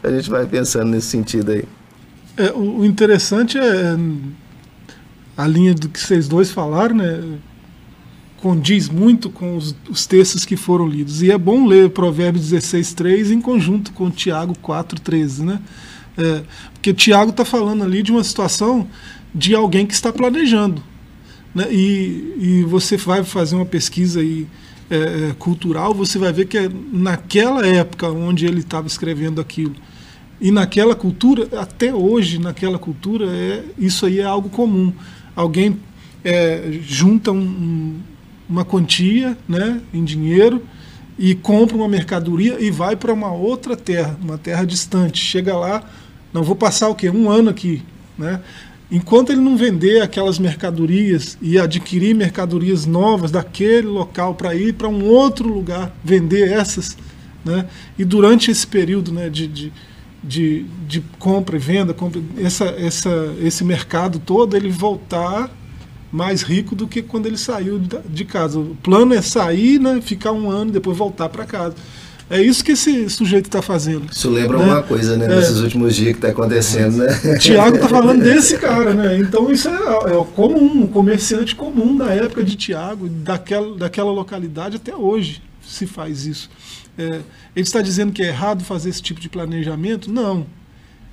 a 0.03 0.09
gente 0.09 0.29
vai 0.29 0.45
pensando 0.45 0.91
nesse 0.91 1.07
sentido 1.07 1.51
aí. 1.51 1.63
É, 2.37 2.51
o 2.51 2.83
interessante 2.83 3.57
é 3.57 3.95
a 5.37 5.47
linha 5.47 5.73
do 5.73 5.89
que 5.89 5.99
vocês 5.99 6.27
dois 6.27 6.51
falaram, 6.51 6.95
né? 6.95 7.39
Condiz 8.37 8.89
muito 8.89 9.29
com 9.29 9.55
os, 9.55 9.75
os 9.89 10.05
textos 10.05 10.43
que 10.43 10.57
foram 10.57 10.87
lidos. 10.87 11.21
E 11.21 11.31
é 11.31 11.37
bom 11.37 11.65
ler 11.65 11.89
Provérbios 11.91 12.49
16, 12.49 12.93
3 12.93 13.31
em 13.31 13.41
conjunto 13.41 13.93
com 13.93 14.09
Tiago 14.11 14.57
4, 14.61 14.99
13, 14.99 15.45
né? 15.45 15.59
É, 16.17 16.43
porque 16.73 16.93
Tiago 16.93 17.31
está 17.31 17.45
falando 17.45 17.83
ali 17.83 18.03
de 18.03 18.11
uma 18.11 18.23
situação 18.23 18.87
de 19.33 19.55
alguém 19.55 19.85
que 19.85 19.93
está 19.93 20.11
planejando. 20.11 20.83
Né? 21.53 21.67
E, 21.71 22.35
e 22.39 22.63
você 22.63 22.97
vai 22.97 23.23
fazer 23.23 23.55
uma 23.55 23.65
pesquisa 23.65 24.19
aí, 24.19 24.47
é, 24.89 24.95
é, 25.29 25.35
cultural, 25.39 25.93
você 25.93 26.19
vai 26.19 26.31
ver 26.31 26.45
que 26.45 26.57
é 26.57 26.69
naquela 26.91 27.65
época 27.65 28.09
onde 28.09 28.45
ele 28.45 28.59
estava 28.59 28.85
escrevendo 28.85 29.39
aquilo, 29.39 29.75
e 30.41 30.51
naquela 30.51 30.93
cultura, 30.93 31.47
até 31.57 31.93
hoje, 31.93 32.37
naquela 32.37 32.77
cultura, 32.77 33.27
é, 33.27 33.63
isso 33.77 34.05
aí 34.05 34.19
é 34.19 34.23
algo 34.23 34.49
comum. 34.49 34.91
Alguém 35.35 35.79
é, 36.23 36.79
junta 36.81 37.31
um, 37.31 37.37
um, 37.37 37.99
uma 38.49 38.65
quantia 38.65 39.37
né, 39.47 39.79
em 39.93 40.03
dinheiro 40.03 40.61
e 41.17 41.33
compra 41.33 41.77
uma 41.77 41.87
mercadoria 41.87 42.57
e 42.59 42.69
vai 42.69 42.95
para 42.95 43.13
uma 43.13 43.31
outra 43.31 43.77
terra, 43.77 44.17
uma 44.21 44.37
terra 44.37 44.65
distante. 44.65 45.23
Chega 45.23 45.55
lá, 45.55 45.89
não 46.33 46.43
vou 46.43 46.57
passar 46.57 46.89
o 46.89 46.95
quê? 46.95 47.09
Um 47.09 47.29
ano 47.29 47.49
aqui. 47.49 47.81
Né? 48.17 48.41
Enquanto 48.93 49.31
ele 49.31 49.41
não 49.41 49.57
vender 49.57 50.03
aquelas 50.03 50.37
mercadorias 50.37 51.35
e 51.41 51.57
adquirir 51.57 52.13
mercadorias 52.13 52.85
novas 52.85 53.31
daquele 53.31 53.87
local 53.87 54.35
para 54.35 54.53
ir 54.53 54.75
para 54.75 54.87
um 54.87 55.03
outro 55.05 55.51
lugar 55.51 55.91
vender 56.03 56.51
essas, 56.51 56.95
né? 57.43 57.65
e 57.97 58.05
durante 58.05 58.51
esse 58.51 58.67
período 58.67 59.11
né, 59.11 59.31
de, 59.31 59.47
de, 59.47 59.73
de, 60.23 60.65
de 60.87 61.03
compra 61.17 61.55
e 61.55 61.59
venda, 61.59 61.91
compra, 61.91 62.21
essa, 62.37 62.65
essa, 62.65 63.33
esse 63.41 63.63
mercado 63.63 64.19
todo, 64.19 64.55
ele 64.55 64.69
voltar 64.69 65.49
mais 66.11 66.43
rico 66.43 66.75
do 66.75 66.87
que 66.87 67.01
quando 67.01 67.25
ele 67.25 67.37
saiu 67.37 67.81
de 68.07 68.23
casa. 68.23 68.59
O 68.59 68.77
plano 68.83 69.15
é 69.15 69.23
sair, 69.23 69.79
né, 69.79 70.01
ficar 70.01 70.33
um 70.33 70.51
ano 70.51 70.69
e 70.69 70.73
depois 70.73 70.95
voltar 70.95 71.29
para 71.29 71.45
casa. 71.45 71.73
É 72.29 72.41
isso 72.41 72.63
que 72.63 72.71
esse 72.71 73.09
sujeito 73.09 73.45
está 73.45 73.61
fazendo. 73.61 74.09
Isso 74.11 74.29
lembra 74.29 74.57
né? 74.57 74.65
uma 74.65 74.83
coisa, 74.83 75.17
né? 75.17 75.25
É. 75.25 75.35
Nesses 75.35 75.59
últimos 75.59 75.95
dias 75.95 76.11
que 76.11 76.17
está 76.17 76.29
acontecendo, 76.29 76.97
né? 76.97 77.37
Tiago 77.37 77.75
está 77.75 77.87
falando 77.87 78.21
desse 78.23 78.57
cara, 78.57 78.93
né? 78.93 79.19
Então 79.19 79.51
isso 79.51 79.67
é, 79.67 79.73
é 79.73 80.25
comum, 80.33 80.83
um 80.83 80.87
comerciante 80.87 81.55
comum 81.55 81.95
da 81.97 82.11
época 82.13 82.43
de 82.43 82.55
Tiago, 82.55 83.07
daquela, 83.09 83.75
daquela 83.77 84.11
localidade 84.11 84.77
até 84.77 84.95
hoje 84.95 85.41
se 85.65 85.87
faz 85.87 86.25
isso. 86.25 86.49
É, 86.97 87.21
ele 87.55 87.65
está 87.65 87.81
dizendo 87.81 88.11
que 88.11 88.21
é 88.21 88.27
errado 88.27 88.63
fazer 88.63 88.89
esse 88.89 89.01
tipo 89.01 89.19
de 89.19 89.29
planejamento? 89.29 90.11
Não. 90.11 90.45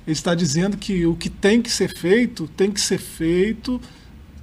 Ele 0.05 0.13
está 0.13 0.33
dizendo 0.33 0.77
que 0.77 1.05
o 1.05 1.15
que 1.15 1.29
tem 1.29 1.61
que 1.61 1.71
ser 1.71 1.95
feito, 1.95 2.47
tem 2.55 2.71
que 2.71 2.81
ser 2.81 2.97
feito 2.97 3.79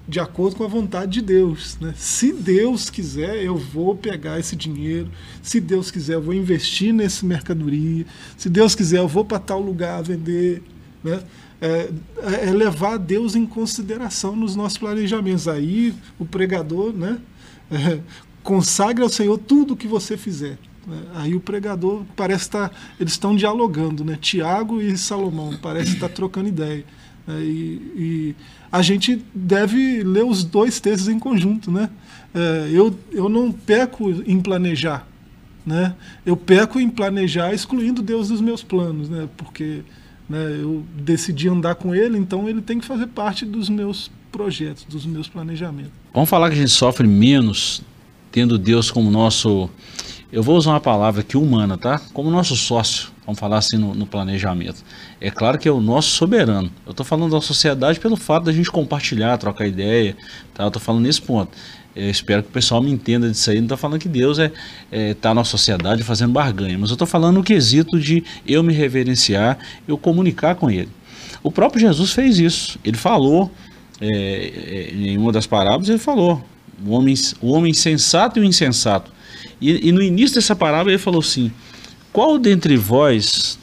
de 0.08 0.18
acordo 0.18 0.56
com 0.56 0.64
a 0.64 0.68
vontade 0.68 1.12
de 1.12 1.22
Deus. 1.22 1.76
Né? 1.78 1.92
Se 1.94 2.32
Deus 2.32 2.88
quiser, 2.88 3.44
eu 3.44 3.56
vou 3.56 3.94
pegar 3.94 4.38
esse 4.38 4.56
dinheiro. 4.56 5.10
Se 5.42 5.60
Deus 5.60 5.90
quiser, 5.90 6.14
eu 6.14 6.22
vou 6.22 6.32
investir 6.32 6.94
nessa 6.94 7.26
mercadoria. 7.26 8.06
Se 8.36 8.48
Deus 8.48 8.74
quiser, 8.74 9.00
eu 9.00 9.08
vou 9.08 9.22
para 9.22 9.38
tal 9.38 9.60
lugar 9.60 10.02
vender. 10.02 10.62
Né? 11.04 11.20
É, 11.60 11.90
é, 12.46 12.50
levar 12.52 12.96
Deus 12.96 13.34
em 13.34 13.44
consideração 13.44 14.34
nos 14.34 14.56
nossos 14.56 14.78
planejamentos. 14.78 15.46
Aí 15.46 15.94
o 16.18 16.24
pregador 16.24 16.94
né, 16.94 17.18
é, 17.70 18.00
consagre 18.42 19.02
ao 19.02 19.10
Senhor 19.10 19.36
tudo 19.36 19.74
o 19.74 19.76
que 19.76 19.86
você 19.86 20.16
fizer. 20.16 20.56
Né? 20.86 21.02
Aí 21.16 21.34
o 21.34 21.40
pregador 21.40 22.02
parece 22.16 22.44
estar. 22.44 22.70
Tá, 22.70 22.74
eles 22.98 23.12
estão 23.12 23.36
dialogando, 23.36 24.02
né? 24.04 24.16
Tiago 24.18 24.80
e 24.80 24.96
Salomão, 24.96 25.54
parece 25.60 25.92
estar 25.92 26.08
tá 26.08 26.14
trocando 26.14 26.48
ideia. 26.48 26.84
Né? 27.28 27.42
E, 27.42 27.82
e, 27.96 28.36
a 28.72 28.80
gente 28.80 29.22
deve 29.34 30.02
ler 30.02 30.24
os 30.24 30.42
dois 30.42 30.80
textos 30.80 31.08
em 31.08 31.18
conjunto. 31.18 31.70
Né? 31.70 31.90
É, 32.34 32.70
eu, 32.72 32.98
eu 33.12 33.28
não 33.28 33.52
peco 33.52 34.10
em 34.26 34.40
planejar. 34.40 35.06
Né? 35.64 35.94
Eu 36.24 36.36
peco 36.36 36.80
em 36.80 36.88
planejar 36.88 37.52
excluindo 37.52 38.00
Deus 38.00 38.28
dos 38.28 38.40
meus 38.40 38.62
planos, 38.62 39.10
né? 39.10 39.28
porque 39.36 39.82
né, 40.28 40.58
eu 40.60 40.82
decidi 40.94 41.48
andar 41.48 41.74
com 41.74 41.94
Ele, 41.94 42.16
então 42.16 42.48
Ele 42.48 42.62
tem 42.62 42.78
que 42.78 42.86
fazer 42.86 43.06
parte 43.08 43.44
dos 43.44 43.68
meus 43.68 44.10
projetos, 44.32 44.84
dos 44.84 45.04
meus 45.04 45.28
planejamentos. 45.28 45.92
Vamos 46.12 46.30
falar 46.30 46.48
que 46.48 46.54
a 46.54 46.58
gente 46.58 46.70
sofre 46.70 47.06
menos 47.06 47.82
tendo 48.32 48.58
Deus 48.58 48.90
como 48.90 49.10
nosso 49.10 49.68
eu 50.30 50.42
vou 50.42 50.56
usar 50.56 50.72
uma 50.72 50.80
palavra 50.80 51.22
aqui 51.22 51.36
humana, 51.38 51.78
tá? 51.78 51.98
Como 52.12 52.30
nosso 52.30 52.54
sócio, 52.54 53.08
vamos 53.24 53.40
falar 53.40 53.58
assim 53.58 53.78
no, 53.78 53.94
no 53.94 54.06
planejamento. 54.06 54.84
É 55.20 55.30
claro 55.30 55.58
que 55.58 55.66
é 55.66 55.72
o 55.72 55.80
nosso 55.80 56.10
soberano. 56.10 56.70
Eu 56.84 56.90
estou 56.90 57.04
falando 57.04 57.32
da 57.32 57.40
sociedade 57.40 57.98
pelo 57.98 58.14
fato 58.14 58.44
da 58.44 58.52
gente 58.52 58.70
compartilhar, 58.70 59.38
trocar 59.38 59.66
ideia, 59.66 60.14
tá? 60.52 60.64
Eu 60.64 60.68
estou 60.68 60.82
falando 60.82 61.04
nesse 61.04 61.22
ponto. 61.22 61.50
Eu 61.96 62.10
espero 62.10 62.42
que 62.42 62.50
o 62.50 62.52
pessoal 62.52 62.82
me 62.82 62.90
entenda 62.90 63.30
disso 63.30 63.50
aí. 63.50 63.56
Não 63.56 63.64
estou 63.64 63.78
falando 63.78 63.98
que 63.98 64.08
Deus 64.08 64.38
é, 64.38 64.52
é 64.92 65.14
tá 65.14 65.32
na 65.32 65.44
sociedade 65.44 66.02
fazendo 66.02 66.32
barganha, 66.32 66.78
mas 66.78 66.90
eu 66.90 66.94
estou 66.94 67.08
falando 67.08 67.36
no 67.36 67.42
quesito 67.42 67.98
de 67.98 68.22
eu 68.46 68.62
me 68.62 68.74
reverenciar, 68.74 69.58
eu 69.86 69.96
comunicar 69.96 70.56
com 70.56 70.70
Ele. 70.70 70.90
O 71.42 71.50
próprio 71.50 71.80
Jesus 71.80 72.12
fez 72.12 72.38
isso. 72.38 72.78
Ele 72.84 72.98
falou 72.98 73.50
é, 73.98 74.10
é 74.10 74.94
em 74.94 75.16
uma 75.16 75.32
das 75.32 75.46
parábolas, 75.46 75.88
ele 75.88 75.98
falou: 75.98 76.44
o 76.86 76.90
homem, 76.90 77.14
o 77.40 77.50
homem 77.50 77.72
sensato 77.72 78.38
e 78.38 78.42
o 78.42 78.44
insensato 78.44 79.17
e, 79.60 79.88
e, 79.88 79.92
no 79.92 80.02
início 80.02 80.36
dessa 80.36 80.54
parábola 80.54 80.90
ele 80.90 80.98
falou 80.98 81.20
assim: 81.20 81.50
Qual 82.12 82.38
dentre 82.38 82.76
vós, 82.76 83.58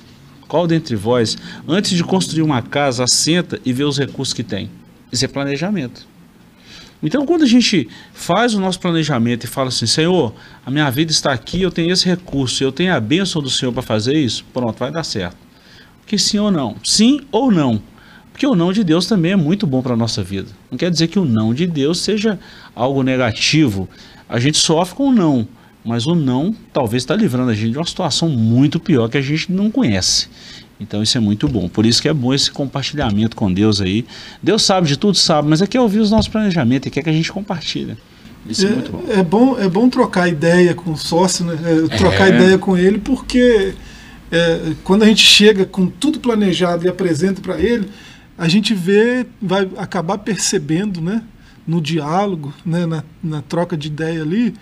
qual 0.47 0.67
dentre 0.67 0.95
vós, 0.95 1.37
antes 1.67 1.91
de 1.91 2.03
construir 2.03 2.41
uma 2.41 2.61
casa, 2.61 3.03
assenta 3.03 3.59
e 3.65 3.73
vê 3.73 3.83
os 3.83 3.97
recursos 3.97 4.33
que 4.33 4.43
tem? 4.43 4.69
Isso 5.11 5.25
é 5.25 5.27
planejamento. 5.27 6.07
Então, 7.03 7.25
quando 7.25 7.43
a 7.43 7.47
gente 7.47 7.87
faz 8.13 8.53
o 8.53 8.59
nosso 8.59 8.79
planejamento 8.79 9.43
e 9.43 9.47
fala 9.47 9.67
assim, 9.67 9.85
Senhor, 9.85 10.33
a 10.65 10.71
minha 10.71 10.89
vida 10.89 11.11
está 11.11 11.31
aqui, 11.31 11.61
eu 11.61 11.69
tenho 11.69 11.91
esse 11.91 12.05
recurso, 12.05 12.63
eu 12.63 12.71
tenho 12.71 12.93
a 12.93 12.99
bênção 12.99 13.41
do 13.41 13.49
Senhor 13.49 13.71
para 13.71 13.83
fazer 13.83 14.15
isso, 14.15 14.43
pronto, 14.53 14.79
vai 14.79 14.91
dar 14.91 15.03
certo. 15.03 15.37
Que 16.05 16.17
sim 16.17 16.39
ou 16.39 16.49
não? 16.49 16.75
Sim 16.83 17.21
ou 17.31 17.51
não? 17.51 17.81
Porque 18.31 18.45
o 18.45 18.55
não 18.55 18.73
de 18.73 18.83
Deus 18.83 19.07
também 19.07 19.31
é 19.31 19.35
muito 19.35 19.65
bom 19.65 19.81
para 19.81 19.93
a 19.93 19.97
nossa 19.97 20.21
vida. 20.21 20.49
Não 20.69 20.77
quer 20.77 20.91
dizer 20.91 21.07
que 21.07 21.17
o 21.17 21.23
não 21.23 21.53
de 21.53 21.65
Deus 21.65 21.99
seja 22.01 22.37
algo 22.75 23.01
negativo. 23.01 23.87
A 24.27 24.39
gente 24.39 24.57
sofre 24.57 24.95
com 24.95 25.07
o 25.07 25.11
não, 25.13 25.47
mas 25.85 26.07
o 26.07 26.15
não 26.15 26.53
talvez 26.73 27.03
está 27.03 27.15
livrando 27.15 27.51
a 27.51 27.53
gente 27.53 27.71
de 27.71 27.77
uma 27.77 27.85
situação 27.85 28.27
muito 28.27 28.79
pior 28.79 29.07
que 29.07 29.17
a 29.17 29.21
gente 29.21 29.51
não 29.51 29.69
conhece. 29.69 30.27
Então 30.79 31.01
isso 31.01 31.17
é 31.17 31.21
muito 31.21 31.47
bom. 31.47 31.69
Por 31.69 31.85
isso 31.85 32.01
que 32.01 32.09
é 32.09 32.13
bom 32.13 32.33
esse 32.33 32.51
compartilhamento 32.51 33.35
com 33.35 33.53
Deus 33.53 33.79
aí. 33.79 34.05
Deus 34.41 34.63
sabe 34.63 34.87
de 34.87 34.97
tudo, 34.97 35.15
sabe, 35.15 35.47
mas 35.47 35.61
é 35.61 35.67
que 35.67 35.77
ouvir 35.77 35.99
os 35.99 36.11
nossos 36.11 36.27
planejamentos 36.27 36.87
e 36.87 36.89
quer 36.89 37.03
que 37.03 37.09
a 37.09 37.13
gente 37.13 37.31
compartilhe. 37.31 37.95
Isso 38.47 38.65
é, 38.65 38.69
é 38.69 38.73
muito 38.73 38.91
bom. 38.91 39.03
É 39.07 39.23
bom, 39.23 39.59
é 39.59 39.69
bom 39.69 39.89
trocar 39.89 40.27
ideia 40.27 40.73
com 40.73 40.91
o 40.91 40.97
sócio, 40.97 41.45
né? 41.45 41.57
É, 41.63 41.97
trocar 41.97 42.31
é. 42.31 42.35
ideia 42.35 42.57
com 42.57 42.77
ele, 42.77 42.99
porque 42.99 43.73
é, 44.31 44.73
quando 44.83 45.03
a 45.03 45.05
gente 45.07 45.23
chega 45.23 45.65
com 45.65 45.87
tudo 45.87 46.19
planejado 46.19 46.85
e 46.85 46.89
apresenta 46.89 47.41
para 47.41 47.59
ele, 47.59 47.89
a 48.37 48.47
gente 48.47 48.73
vê, 48.73 49.25
vai 49.41 49.67
acabar 49.77 50.17
percebendo, 50.17 51.01
né? 51.01 51.23
No 51.65 51.81
diálogo, 51.81 52.53
né? 52.63 52.85
na, 52.85 53.03
na 53.23 53.41
troca 53.41 53.75
de 53.75 53.87
ideia 53.87 54.21
ali, 54.21 54.53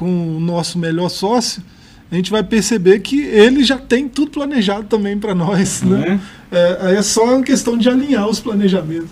com 0.00 0.38
o 0.38 0.40
nosso 0.40 0.78
melhor 0.78 1.10
sócio, 1.10 1.62
a 2.10 2.14
gente 2.14 2.30
vai 2.30 2.42
perceber 2.42 3.00
que 3.00 3.20
ele 3.20 3.62
já 3.62 3.76
tem 3.76 4.08
tudo 4.08 4.30
planejado 4.30 4.86
também 4.86 5.18
para 5.18 5.34
nós. 5.34 5.82
Né? 5.82 6.18
É? 6.50 6.56
É, 6.56 6.78
aí 6.80 6.96
é 6.96 7.02
só 7.02 7.22
uma 7.22 7.42
questão 7.42 7.76
de 7.76 7.86
alinhar 7.86 8.26
os 8.26 8.40
planejamentos. 8.40 9.10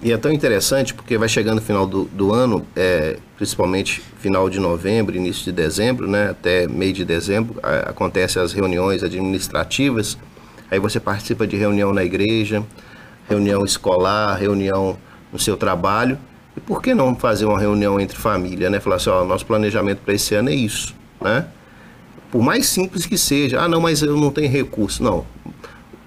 E 0.00 0.12
é 0.12 0.16
tão 0.16 0.30
interessante 0.30 0.94
porque 0.94 1.18
vai 1.18 1.28
chegando 1.28 1.58
o 1.58 1.60
final 1.60 1.88
do, 1.88 2.04
do 2.04 2.32
ano, 2.32 2.64
é, 2.76 3.18
principalmente 3.36 4.00
final 4.20 4.48
de 4.48 4.60
novembro, 4.60 5.16
início 5.16 5.44
de 5.46 5.50
dezembro, 5.50 6.08
né, 6.08 6.30
até 6.30 6.68
meio 6.68 6.92
de 6.92 7.04
dezembro, 7.04 7.58
a, 7.60 7.90
acontecem 7.90 8.40
as 8.40 8.52
reuniões 8.52 9.02
administrativas. 9.02 10.16
Aí 10.70 10.78
você 10.78 11.00
participa 11.00 11.48
de 11.48 11.56
reunião 11.56 11.92
na 11.92 12.04
igreja, 12.04 12.62
reunião 13.28 13.64
escolar, 13.64 14.36
reunião 14.36 14.96
no 15.32 15.38
seu 15.38 15.56
trabalho. 15.56 16.16
E 16.58 16.60
por 16.60 16.82
que 16.82 16.92
não 16.92 17.14
fazer 17.14 17.44
uma 17.44 17.56
reunião 17.56 18.00
entre 18.00 18.18
família, 18.18 18.68
né? 18.68 18.80
Falar 18.80 18.96
assim, 18.96 19.10
ó, 19.10 19.24
nosso 19.24 19.46
planejamento 19.46 20.00
para 20.04 20.12
esse 20.14 20.34
ano 20.34 20.50
é 20.50 20.54
isso, 20.56 20.92
né? 21.20 21.46
Por 22.32 22.42
mais 22.42 22.66
simples 22.66 23.06
que 23.06 23.16
seja, 23.16 23.60
ah, 23.60 23.68
não, 23.68 23.80
mas 23.80 24.02
eu 24.02 24.16
não 24.16 24.32
tenho 24.32 24.50
recurso. 24.50 25.00
Não, 25.00 25.24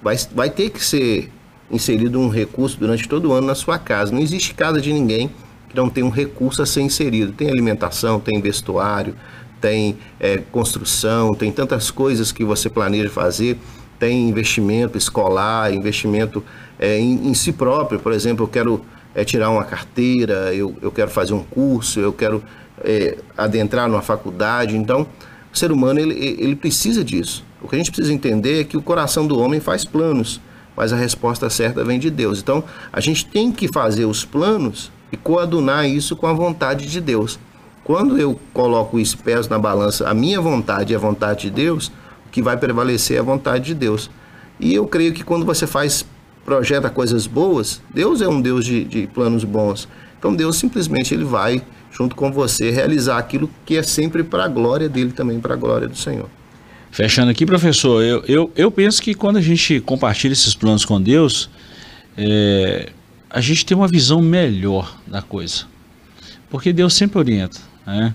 vai, 0.03 0.17
vai 0.35 0.49
ter 0.49 0.69
que 0.69 0.83
ser 0.83 1.31
inserido 1.71 2.19
um 2.19 2.27
recurso 2.27 2.77
durante 2.77 3.07
todo 3.07 3.29
o 3.29 3.31
ano 3.31 3.47
na 3.47 3.55
sua 3.55 3.79
casa. 3.79 4.11
Não 4.11 4.19
existe 4.19 4.53
casa 4.53 4.81
de 4.81 4.91
ninguém 4.91 5.31
que 5.69 5.75
não 5.75 5.89
tem 5.89 6.03
um 6.03 6.09
recurso 6.09 6.61
a 6.61 6.65
ser 6.65 6.81
inserido. 6.81 7.31
Tem 7.31 7.49
alimentação, 7.49 8.19
tem 8.19 8.41
vestuário, 8.41 9.15
tem 9.61 9.97
é, 10.19 10.39
construção, 10.51 11.33
tem 11.33 11.49
tantas 11.49 11.89
coisas 11.89 12.29
que 12.33 12.43
você 12.43 12.69
planeja 12.69 13.09
fazer. 13.09 13.57
Tem 13.97 14.27
investimento 14.27 14.97
escolar, 14.97 15.73
investimento 15.73 16.43
é, 16.77 16.99
em, 16.99 17.29
em 17.29 17.33
si 17.33 17.53
próprio. 17.53 18.01
Por 18.01 18.11
exemplo, 18.11 18.43
eu 18.43 18.49
quero 18.49 18.85
é, 19.13 19.23
tirar 19.23 19.49
uma 19.49 19.63
carteira, 19.63 20.53
eu, 20.53 20.75
eu 20.81 20.91
quero 20.91 21.09
fazer 21.11 21.33
um 21.33 21.43
curso, 21.43 21.99
eu 21.99 22.13
quero 22.13 22.43
é, 22.83 23.17
adentrar 23.37 23.87
numa 23.87 24.01
faculdade. 24.01 24.75
Então, 24.75 25.05
o 25.53 25.57
ser 25.57 25.71
humano 25.71 25.99
ele, 25.99 26.13
ele 26.39 26.55
precisa 26.55 27.03
disso. 27.03 27.43
O 27.61 27.67
que 27.67 27.75
a 27.75 27.77
gente 27.77 27.91
precisa 27.91 28.13
entender 28.13 28.61
é 28.61 28.63
que 28.63 28.77
o 28.77 28.81
coração 28.81 29.27
do 29.27 29.39
homem 29.39 29.59
faz 29.59 29.85
planos, 29.85 30.41
mas 30.75 30.91
a 30.91 30.95
resposta 30.95 31.49
certa 31.49 31.83
vem 31.83 31.99
de 31.99 32.09
Deus. 32.09 32.39
Então, 32.39 32.63
a 32.91 32.99
gente 32.99 33.25
tem 33.25 33.51
que 33.51 33.67
fazer 33.67 34.05
os 34.05 34.25
planos 34.25 34.91
e 35.11 35.17
coadunar 35.17 35.87
isso 35.87 36.15
com 36.15 36.25
a 36.25 36.33
vontade 36.33 36.87
de 36.87 37.01
Deus. 37.01 37.37
Quando 37.83 38.17
eu 38.17 38.39
coloco 38.53 38.97
os 38.97 39.13
pés 39.13 39.47
na 39.47 39.59
balança, 39.59 40.07
a 40.07 40.13
minha 40.13 40.39
vontade 40.39 40.93
e 40.93 40.95
a 40.95 40.99
vontade 40.99 41.41
de 41.41 41.51
Deus, 41.51 41.91
o 42.27 42.31
que 42.31 42.41
vai 42.41 42.55
prevalecer 42.55 43.17
é 43.17 43.19
a 43.19 43.23
vontade 43.23 43.65
de 43.65 43.75
Deus. 43.75 44.09
E 44.59 44.73
eu 44.73 44.87
creio 44.87 45.13
que 45.13 45.23
quando 45.23 45.45
você 45.45 45.67
faz 45.67 46.05
projeta 46.45 46.89
coisas 46.89 47.27
boas, 47.27 47.81
Deus 47.93 48.21
é 48.21 48.27
um 48.27 48.41
Deus 48.41 48.65
de, 48.65 48.83
de 48.83 49.07
planos 49.07 49.43
bons. 49.43 49.87
Então 50.17 50.35
Deus 50.35 50.57
simplesmente 50.57 51.13
ele 51.13 51.23
vai 51.23 51.63
junto 51.91 52.15
com 52.15 52.31
você 52.31 52.71
realizar 52.71 53.17
aquilo 53.17 53.49
que 53.65 53.77
é 53.77 53.83
sempre 53.83 54.23
para 54.23 54.45
a 54.45 54.47
glória 54.47 54.87
dele 54.87 55.11
também, 55.11 55.39
para 55.39 55.53
a 55.53 55.57
glória 55.57 55.87
do 55.87 55.97
Senhor. 55.97 56.29
Fechando 56.91 57.31
aqui, 57.31 57.45
professor, 57.45 58.03
eu, 58.03 58.23
eu, 58.27 58.51
eu 58.55 58.71
penso 58.71 59.01
que 59.01 59.13
quando 59.13 59.37
a 59.37 59.41
gente 59.41 59.79
compartilha 59.79 60.33
esses 60.33 60.53
planos 60.53 60.83
com 60.83 61.01
Deus, 61.01 61.49
é, 62.17 62.89
a 63.29 63.39
gente 63.39 63.65
tem 63.65 63.75
uma 63.75 63.87
visão 63.87 64.21
melhor 64.21 64.97
da 65.07 65.21
coisa. 65.21 65.65
Porque 66.49 66.73
Deus 66.73 66.93
sempre 66.93 67.17
orienta. 67.17 67.59
Né? 67.87 68.13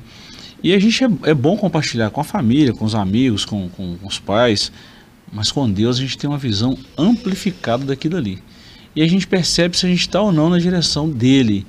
E 0.62 0.74
a 0.74 0.78
gente 0.78 1.02
é, 1.02 1.08
é 1.24 1.34
bom 1.34 1.56
compartilhar 1.56 2.10
com 2.10 2.20
a 2.20 2.24
família, 2.24 2.72
com 2.72 2.84
os 2.84 2.94
amigos, 2.94 3.44
com, 3.44 3.68
com, 3.70 3.96
com 3.96 4.06
os 4.06 4.18
pais. 4.18 4.70
Mas 5.32 5.50
com 5.50 5.70
Deus 5.70 5.98
a 5.98 6.00
gente 6.00 6.16
tem 6.16 6.28
uma 6.28 6.38
visão 6.38 6.78
amplificada 6.96 7.84
daquilo 7.84 8.16
ali. 8.16 8.42
E 8.94 9.02
a 9.02 9.08
gente 9.08 9.26
percebe 9.26 9.76
se 9.76 9.84
a 9.84 9.88
gente 9.88 10.00
está 10.00 10.20
ou 10.20 10.32
não 10.32 10.48
na 10.48 10.58
direção 10.58 11.10
dele. 11.10 11.66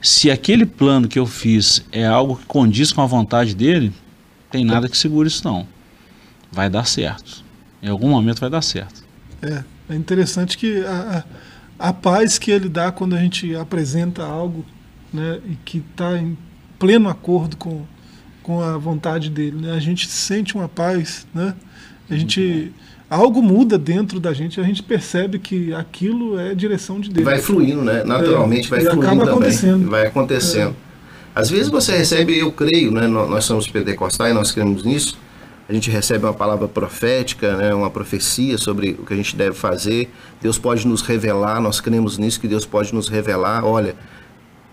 Se 0.00 0.30
aquele 0.30 0.64
plano 0.64 1.08
que 1.08 1.18
eu 1.18 1.26
fiz 1.26 1.84
é 1.90 2.06
algo 2.06 2.36
que 2.36 2.46
condiz 2.46 2.92
com 2.92 3.02
a 3.02 3.06
vontade 3.06 3.54
dele, 3.54 3.92
tem 4.50 4.64
nada 4.64 4.88
que 4.88 4.96
segure 4.96 5.26
isso 5.26 5.44
não. 5.44 5.66
Vai 6.52 6.70
dar 6.70 6.84
certo. 6.84 7.44
Em 7.82 7.88
algum 7.88 8.08
momento 8.08 8.40
vai 8.40 8.48
dar 8.48 8.62
certo. 8.62 9.02
É, 9.42 9.64
é 9.90 9.94
interessante 9.94 10.56
que 10.56 10.84
a, 10.84 11.24
a, 11.78 11.92
paz 11.92 12.38
que 12.38 12.50
ele 12.50 12.68
dá 12.68 12.92
quando 12.92 13.16
a 13.16 13.20
gente 13.20 13.54
apresenta 13.56 14.24
algo 14.24 14.64
né, 15.12 15.40
e 15.46 15.56
que 15.64 15.78
está 15.78 16.16
em 16.16 16.38
pleno 16.78 17.08
acordo 17.08 17.56
com, 17.56 17.84
com 18.42 18.62
a 18.62 18.78
vontade 18.78 19.30
dele. 19.30 19.56
Né? 19.56 19.72
A 19.72 19.80
gente 19.80 20.08
sente 20.08 20.54
uma 20.54 20.68
paz, 20.68 21.26
né? 21.34 21.54
a 22.08 22.16
gente 22.16 22.72
algo 23.10 23.42
muda 23.42 23.78
dentro 23.78 24.18
da 24.20 24.32
gente, 24.32 24.60
a 24.60 24.64
gente 24.64 24.82
percebe 24.82 25.38
que 25.38 25.72
aquilo 25.74 26.38
é 26.38 26.54
direção 26.54 27.00
de 27.00 27.10
Deus. 27.10 27.24
Vai 27.24 27.38
fluindo, 27.38 27.82
né? 27.82 28.02
Naturalmente 28.04 28.66
É, 28.66 28.70
vai 28.70 28.80
fluindo 28.80 29.00
acaba 29.00 29.20
também. 29.20 29.32
acontecendo. 29.34 29.90
Vai 29.90 30.06
acontecendo. 30.06 30.76
Às 31.34 31.50
vezes 31.50 31.68
você 31.68 31.96
recebe, 31.96 32.38
eu 32.38 32.50
creio, 32.50 32.90
né? 32.90 33.06
nó- 33.06 33.26
Nós 33.26 33.44
somos 33.44 33.68
pentecostais, 33.68 34.34
nós 34.34 34.50
cremos 34.52 34.84
nisso. 34.84 35.16
A 35.68 35.72
gente 35.72 35.90
recebe 35.90 36.24
uma 36.24 36.32
palavra 36.32 36.66
profética, 36.66 37.54
né? 37.56 37.74
Uma 37.74 37.90
profecia 37.90 38.56
sobre 38.56 38.96
o 38.98 39.04
que 39.04 39.12
a 39.12 39.16
gente 39.16 39.36
deve 39.36 39.54
fazer. 39.54 40.10
Deus 40.40 40.58
pode 40.58 40.86
nos 40.86 41.02
revelar, 41.02 41.60
nós 41.60 41.78
cremos 41.80 42.16
nisso 42.18 42.40
que 42.40 42.48
Deus 42.48 42.64
pode 42.64 42.94
nos 42.94 43.08
revelar. 43.08 43.64
Olha, 43.64 43.94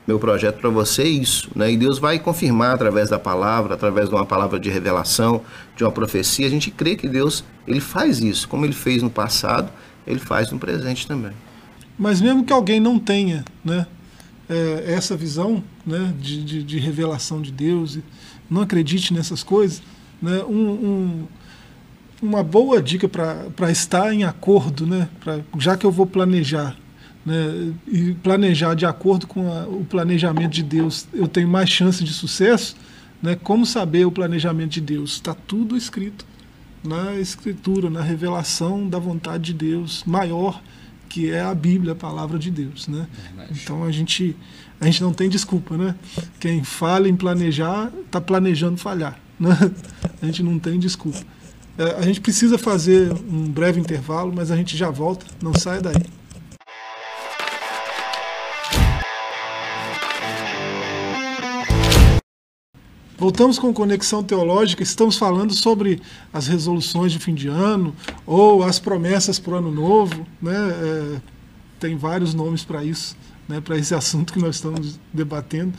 meu 0.07 0.19
projeto 0.19 0.59
para 0.59 0.69
você 0.69 1.01
é 1.03 1.07
isso, 1.07 1.49
né? 1.55 1.71
E 1.71 1.77
Deus 1.77 1.97
vai 1.97 2.19
confirmar 2.19 2.75
através 2.75 3.09
da 3.09 3.17
palavra, 3.17 3.73
através 3.73 4.07
de 4.09 4.13
uma 4.15 4.25
palavra 4.25 4.59
de 4.59 4.69
revelação, 4.69 5.41
de 5.75 5.83
uma 5.83 5.91
profecia. 5.91 6.45
A 6.45 6.49
gente 6.49 6.69
crê 6.69 6.95
que 6.95 7.07
Deus 7.07 7.43
ele 7.67 7.79
faz 7.79 8.19
isso, 8.21 8.47
como 8.47 8.65
ele 8.65 8.73
fez 8.73 9.01
no 9.01 9.09
passado, 9.09 9.71
ele 10.05 10.19
faz 10.19 10.51
no 10.51 10.59
presente 10.59 11.07
também. 11.07 11.31
Mas 11.97 12.21
mesmo 12.21 12.43
que 12.43 12.53
alguém 12.53 12.79
não 12.79 12.99
tenha 12.99 13.43
né, 13.63 13.87
é, 14.47 14.83
essa 14.93 15.17
visão 15.17 15.63
né, 15.85 16.13
de, 16.19 16.43
de, 16.43 16.63
de 16.63 16.77
revelação 16.77 17.41
de 17.41 17.51
Deus, 17.51 17.97
não 18.49 18.61
acredite 18.61 19.11
nessas 19.13 19.41
coisas, 19.41 19.81
né, 20.21 20.43
um, 20.47 20.69
um- 20.69 21.27
uma 22.21 22.43
boa 22.43 22.81
dica 22.81 23.07
para 23.09 23.71
estar 23.71 24.13
em 24.13 24.23
acordo, 24.23 24.85
né, 24.85 25.09
pra, 25.19 25.39
já 25.57 25.75
que 25.75 25.85
eu 25.85 25.91
vou 25.91 26.05
planejar, 26.05 26.75
né, 27.25 27.73
e 27.87 28.13
planejar 28.21 28.75
de 28.75 28.85
acordo 28.85 29.25
com 29.27 29.51
a- 29.51 29.67
o 29.67 29.83
planejamento 29.85 30.51
de 30.51 30.63
Deus, 30.63 31.07
eu 31.13 31.27
tenho 31.27 31.47
mais 31.47 31.69
chance 31.69 32.03
de 32.03 32.13
sucesso, 32.13 32.75
né, 33.21 33.35
como 33.35 33.65
saber 33.65 34.05
o 34.05 34.11
planejamento 34.11 34.71
de 34.71 34.81
Deus? 34.81 35.13
Está 35.13 35.33
tudo 35.33 35.75
escrito 35.75 36.25
na 36.83 37.15
escritura, 37.15 37.89
na 37.89 38.01
revelação 38.01 38.87
da 38.87 38.99
vontade 38.99 39.45
de 39.45 39.53
Deus 39.53 40.03
maior, 40.05 40.61
que 41.09 41.31
é 41.31 41.41
a 41.41 41.55
Bíblia, 41.55 41.93
a 41.93 41.95
palavra 41.95 42.37
de 42.37 42.51
Deus, 42.51 42.87
né? 42.87 43.07
Então 43.63 43.83
a 43.83 43.91
gente 43.91 44.35
a 44.79 44.85
gente 44.85 45.01
não 45.01 45.13
tem 45.13 45.29
desculpa, 45.29 45.77
né? 45.77 45.95
Quem 46.39 46.63
fala 46.63 47.07
em 47.07 47.15
planejar 47.15 47.89
está 48.05 48.19
planejando 48.19 48.77
falhar, 48.77 49.17
né? 49.39 49.57
A 50.21 50.25
gente 50.25 50.43
não 50.43 50.59
tem 50.59 50.77
desculpa. 50.77 51.19
É, 51.77 51.95
a 51.97 52.01
gente 52.01 52.19
precisa 52.21 52.57
fazer 52.57 53.11
um 53.13 53.47
breve 53.49 53.79
intervalo, 53.79 54.31
mas 54.35 54.51
a 54.51 54.55
gente 54.57 54.75
já 54.77 54.89
volta. 54.89 55.25
Não 55.41 55.53
saia 55.53 55.81
daí. 55.81 55.95
Voltamos 63.25 63.57
com 63.57 63.73
Conexão 63.73 64.23
Teológica, 64.23 64.83
estamos 64.83 65.17
falando 65.17 65.51
sobre 65.51 65.99
as 66.31 66.45
resoluções 66.45 67.11
de 67.11 67.17
fim 67.17 67.33
de 67.33 67.47
ano 67.47 67.95
ou 68.23 68.61
as 68.61 68.77
promessas 68.77 69.39
para 69.39 69.53
o 69.53 69.57
ano 69.57 69.71
novo. 69.71 70.27
Né? 70.39 70.53
É, 70.55 71.21
tem 71.79 71.97
vários 71.97 72.35
nomes 72.35 72.63
para 72.63 72.83
isso, 72.83 73.17
né? 73.49 73.59
para 73.59 73.79
esse 73.79 73.95
assunto 73.97 74.31
que 74.31 74.37
nós 74.37 74.57
estamos 74.57 74.99
debatendo. 75.11 75.73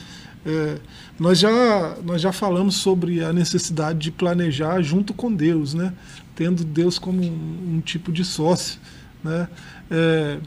É, 0.44 0.78
nós, 1.20 1.38
já, 1.38 1.96
nós 2.02 2.20
já 2.20 2.32
falamos 2.32 2.78
sobre 2.78 3.22
a 3.22 3.32
necessidade 3.32 4.00
de 4.00 4.10
planejar 4.10 4.82
junto 4.82 5.14
com 5.14 5.32
Deus, 5.32 5.72
né? 5.72 5.92
tendo 6.34 6.64
Deus 6.64 6.98
como 6.98 7.22
um, 7.22 7.76
um 7.76 7.80
tipo 7.80 8.10
de 8.10 8.24
sócio. 8.24 8.80
Né? 9.22 9.48
É, 9.88 10.38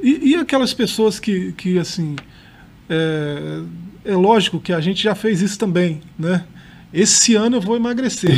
e, 0.00 0.30
e 0.30 0.34
aquelas 0.36 0.72
pessoas 0.72 1.18
que, 1.18 1.50
que 1.54 1.80
assim, 1.80 2.14
é, 2.88 3.60
é 4.04 4.14
lógico 4.14 4.60
que 4.60 4.72
a 4.72 4.80
gente 4.80 5.02
já 5.02 5.14
fez 5.14 5.40
isso 5.40 5.58
também, 5.58 6.00
né? 6.18 6.44
Esse 6.92 7.34
ano 7.34 7.56
eu 7.56 7.60
vou 7.60 7.74
emagrecer. 7.74 8.30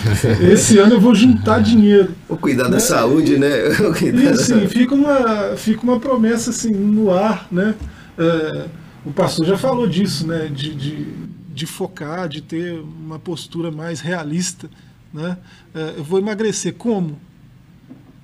Esse 0.40 0.78
ano 0.78 0.94
eu 0.94 1.00
vou 1.00 1.14
juntar 1.14 1.60
dinheiro. 1.60 2.14
O 2.26 2.38
cuidar 2.38 2.68
da 2.68 2.80
saúde, 2.80 3.36
né? 3.36 3.50
E 3.50 4.26
assim, 4.28 4.66
fica 4.66 4.94
uma, 4.94 5.56
fica 5.56 5.82
uma 5.82 6.00
promessa 6.00 6.48
assim 6.48 6.70
no 6.70 7.12
ar, 7.12 7.46
né? 7.52 7.74
É, 8.16 8.66
o 9.04 9.12
pastor 9.12 9.44
já 9.44 9.58
falou 9.58 9.86
disso, 9.86 10.26
né? 10.26 10.46
De, 10.46 10.74
de, 10.74 11.06
de 11.52 11.66
focar, 11.66 12.30
de 12.30 12.40
ter 12.40 12.80
uma 12.80 13.18
postura 13.18 13.70
mais 13.70 14.00
realista, 14.00 14.70
né? 15.12 15.36
É, 15.74 15.94
eu 15.98 16.04
vou 16.04 16.18
emagrecer 16.18 16.74
como? 16.74 17.18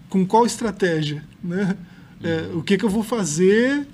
Com 0.09 0.25
qual 0.25 0.47
estratégia, 0.47 1.23
né? 1.43 1.77
É, 2.23 2.49
o 2.55 2.63
que 2.63 2.79
que 2.79 2.85
eu 2.87 2.91
vou 2.91 3.03
fazer? 3.03 3.87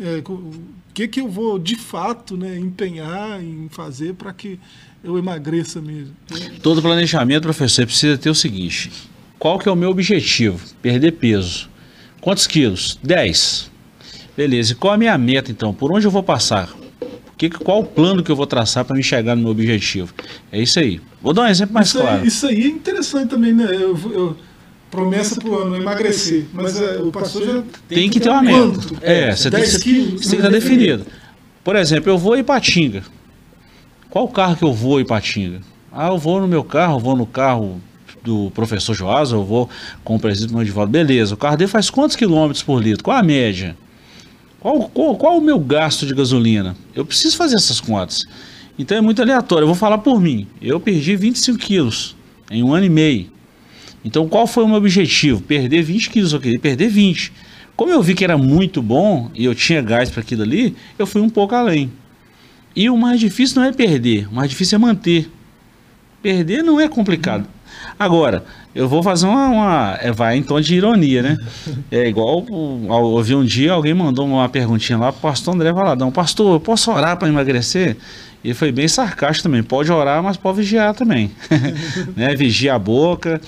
É, 0.00 0.22
o 0.28 0.50
que 0.92 1.08
que 1.08 1.20
eu 1.20 1.28
vou 1.28 1.58
de 1.58 1.76
fato, 1.76 2.36
né? 2.36 2.58
Empenhar 2.58 3.42
em 3.42 3.68
fazer 3.70 4.14
para 4.14 4.32
que 4.32 4.58
eu 5.02 5.18
emagreça 5.18 5.80
mesmo? 5.80 6.14
Todo 6.62 6.82
planejamento, 6.82 7.42
professor, 7.42 7.86
precisa 7.86 8.18
ter 8.18 8.30
o 8.30 8.34
seguinte: 8.34 8.90
qual 9.38 9.58
que 9.58 9.68
é 9.68 9.72
o 9.72 9.76
meu 9.76 9.90
objetivo? 9.90 10.60
Perder 10.82 11.12
peso. 11.12 11.68
Quantos 12.20 12.46
quilos? 12.46 12.98
10. 13.02 13.70
Beleza. 14.36 14.72
E 14.72 14.74
qual 14.76 14.94
a 14.94 14.98
minha 14.98 15.16
meta 15.16 15.50
então? 15.50 15.72
Por 15.72 15.92
onde 15.92 16.06
eu 16.06 16.10
vou 16.10 16.22
passar? 16.22 16.74
Que, 17.38 17.50
qual 17.50 17.80
o 17.80 17.84
plano 17.84 18.22
que 18.22 18.30
eu 18.30 18.36
vou 18.36 18.46
traçar 18.46 18.84
para 18.84 18.96
me 18.96 19.02
chegar 19.02 19.36
no 19.36 19.42
meu 19.42 19.50
objetivo? 19.50 20.12
É 20.50 20.60
isso 20.60 20.78
aí. 20.78 21.00
Vou 21.20 21.34
dar 21.34 21.42
um 21.42 21.46
exemplo 21.48 21.74
mais 21.74 21.88
isso, 21.88 21.98
claro. 22.00 22.22
aí, 22.22 22.26
isso 22.26 22.46
aí 22.46 22.62
é 22.62 22.66
interessante 22.68 23.28
também, 23.28 23.52
né? 23.52 23.66
Eu, 23.74 23.96
eu- 24.10 24.36
promessa 24.90 25.36
para 25.40 25.48
o 25.48 25.58
ano 25.58 25.76
emagrecer, 25.76 26.44
mas 26.52 26.80
é, 26.80 26.98
o 27.02 27.10
pastor 27.10 27.44
já 27.44 27.62
Tem 27.88 28.08
que 28.08 28.20
ter 28.20 28.28
uma 28.30 28.42
meta. 28.42 28.58
Quanto? 28.58 28.96
É, 29.02 29.34
você 29.34 29.50
tem, 29.50 29.60
10 29.60 29.76
que- 29.78 29.82
quilos, 29.82 30.08
você 30.08 30.18
tem 30.20 30.20
que 30.30 30.34
estar 30.36 30.50
né? 30.50 30.58
definido. 30.58 31.06
Por 31.64 31.76
exemplo, 31.76 32.10
eu 32.10 32.18
vou 32.18 32.36
em 32.36 32.40
Ipatinga. 32.40 33.02
Qual 34.08 34.28
carro 34.28 34.56
que 34.56 34.64
eu 34.64 34.72
vou 34.72 34.98
em 35.00 35.02
Ipatinga? 35.02 35.60
Ah, 35.92 36.08
eu 36.08 36.18
vou 36.18 36.40
no 36.40 36.46
meu 36.48 36.62
carro, 36.64 36.96
eu 36.96 37.00
vou 37.00 37.16
no 37.16 37.26
carro 37.26 37.80
do 38.22 38.50
professor 38.52 38.94
Joás, 38.94 39.30
eu 39.32 39.44
vou 39.44 39.68
com 40.04 40.16
o 40.16 40.20
presidente 40.20 40.52
Mandivaldo. 40.54 40.90
Beleza, 40.90 41.34
o 41.34 41.36
carro 41.36 41.56
dele 41.56 41.70
faz 41.70 41.90
quantos 41.90 42.16
quilômetros 42.16 42.62
por 42.62 42.82
litro? 42.82 43.02
Qual 43.04 43.16
a 43.16 43.22
média? 43.22 43.76
Qual, 44.60 44.88
qual, 44.88 45.16
qual 45.16 45.38
o 45.38 45.40
meu 45.40 45.58
gasto 45.58 46.06
de 46.06 46.14
gasolina? 46.14 46.76
Eu 46.94 47.04
preciso 47.04 47.36
fazer 47.36 47.56
essas 47.56 47.80
contas. 47.80 48.24
Então 48.78 48.96
é 48.96 49.00
muito 49.00 49.22
aleatório. 49.22 49.62
Eu 49.64 49.68
vou 49.68 49.76
falar 49.76 49.98
por 49.98 50.20
mim. 50.20 50.46
Eu 50.60 50.78
perdi 50.80 51.16
25 51.16 51.58
quilos 51.58 52.16
em 52.50 52.62
um 52.62 52.74
ano 52.74 52.84
e 52.86 52.90
meio. 52.90 53.30
Então 54.06 54.28
qual 54.28 54.46
foi 54.46 54.62
o 54.62 54.68
meu 54.68 54.76
objetivo? 54.76 55.42
Perder 55.42 55.82
20 55.82 56.10
quilos. 56.10 56.32
Eu 56.32 56.40
queria 56.40 56.60
perder 56.60 56.88
20. 56.88 57.32
Como 57.76 57.92
eu 57.92 58.00
vi 58.00 58.14
que 58.14 58.22
era 58.24 58.38
muito 58.38 58.80
bom 58.80 59.28
e 59.34 59.44
eu 59.44 59.54
tinha 59.54 59.82
gás 59.82 60.08
para 60.08 60.20
aquilo 60.20 60.42
ali, 60.42 60.76
eu 60.96 61.06
fui 61.06 61.20
um 61.20 61.28
pouco 61.28 61.54
além. 61.56 61.90
E 62.74 62.88
o 62.88 62.96
mais 62.96 63.18
difícil 63.18 63.60
não 63.60 63.68
é 63.68 63.72
perder, 63.72 64.28
o 64.30 64.34
mais 64.34 64.48
difícil 64.48 64.76
é 64.76 64.78
manter. 64.78 65.28
Perder 66.22 66.62
não 66.62 66.80
é 66.80 66.88
complicado. 66.88 67.46
Agora, 67.98 68.44
eu 68.74 68.88
vou 68.88 69.02
fazer 69.02 69.26
uma. 69.26 69.48
uma- 69.48 69.98
é, 70.00 70.12
vai 70.12 70.36
em 70.36 70.42
tom 70.42 70.60
de 70.60 70.74
ironia, 70.76 71.22
né? 71.22 71.36
É 71.90 72.08
igual 72.08 72.44
ouvi 72.50 73.34
um 73.34 73.44
dia, 73.44 73.72
alguém 73.72 73.92
mandou 73.92 74.24
uma 74.26 74.48
perguntinha 74.48 74.96
lá 74.98 75.12
pro 75.12 75.20
pastor 75.22 75.54
André 75.54 75.72
Valadão: 75.72 76.10
Pastor, 76.12 76.54
eu 76.54 76.60
posso 76.60 76.90
orar 76.92 77.16
para 77.18 77.28
emagrecer? 77.28 77.96
E 78.46 78.54
foi 78.54 78.70
bem 78.70 78.86
sarcástico 78.86 79.48
também. 79.48 79.60
Pode 79.60 79.90
orar, 79.90 80.22
mas 80.22 80.36
pode 80.36 80.58
vigiar 80.58 80.94
também. 80.94 81.32
né? 82.14 82.32
Vigia 82.36 82.74
a 82.74 82.78
boca, 82.78 83.40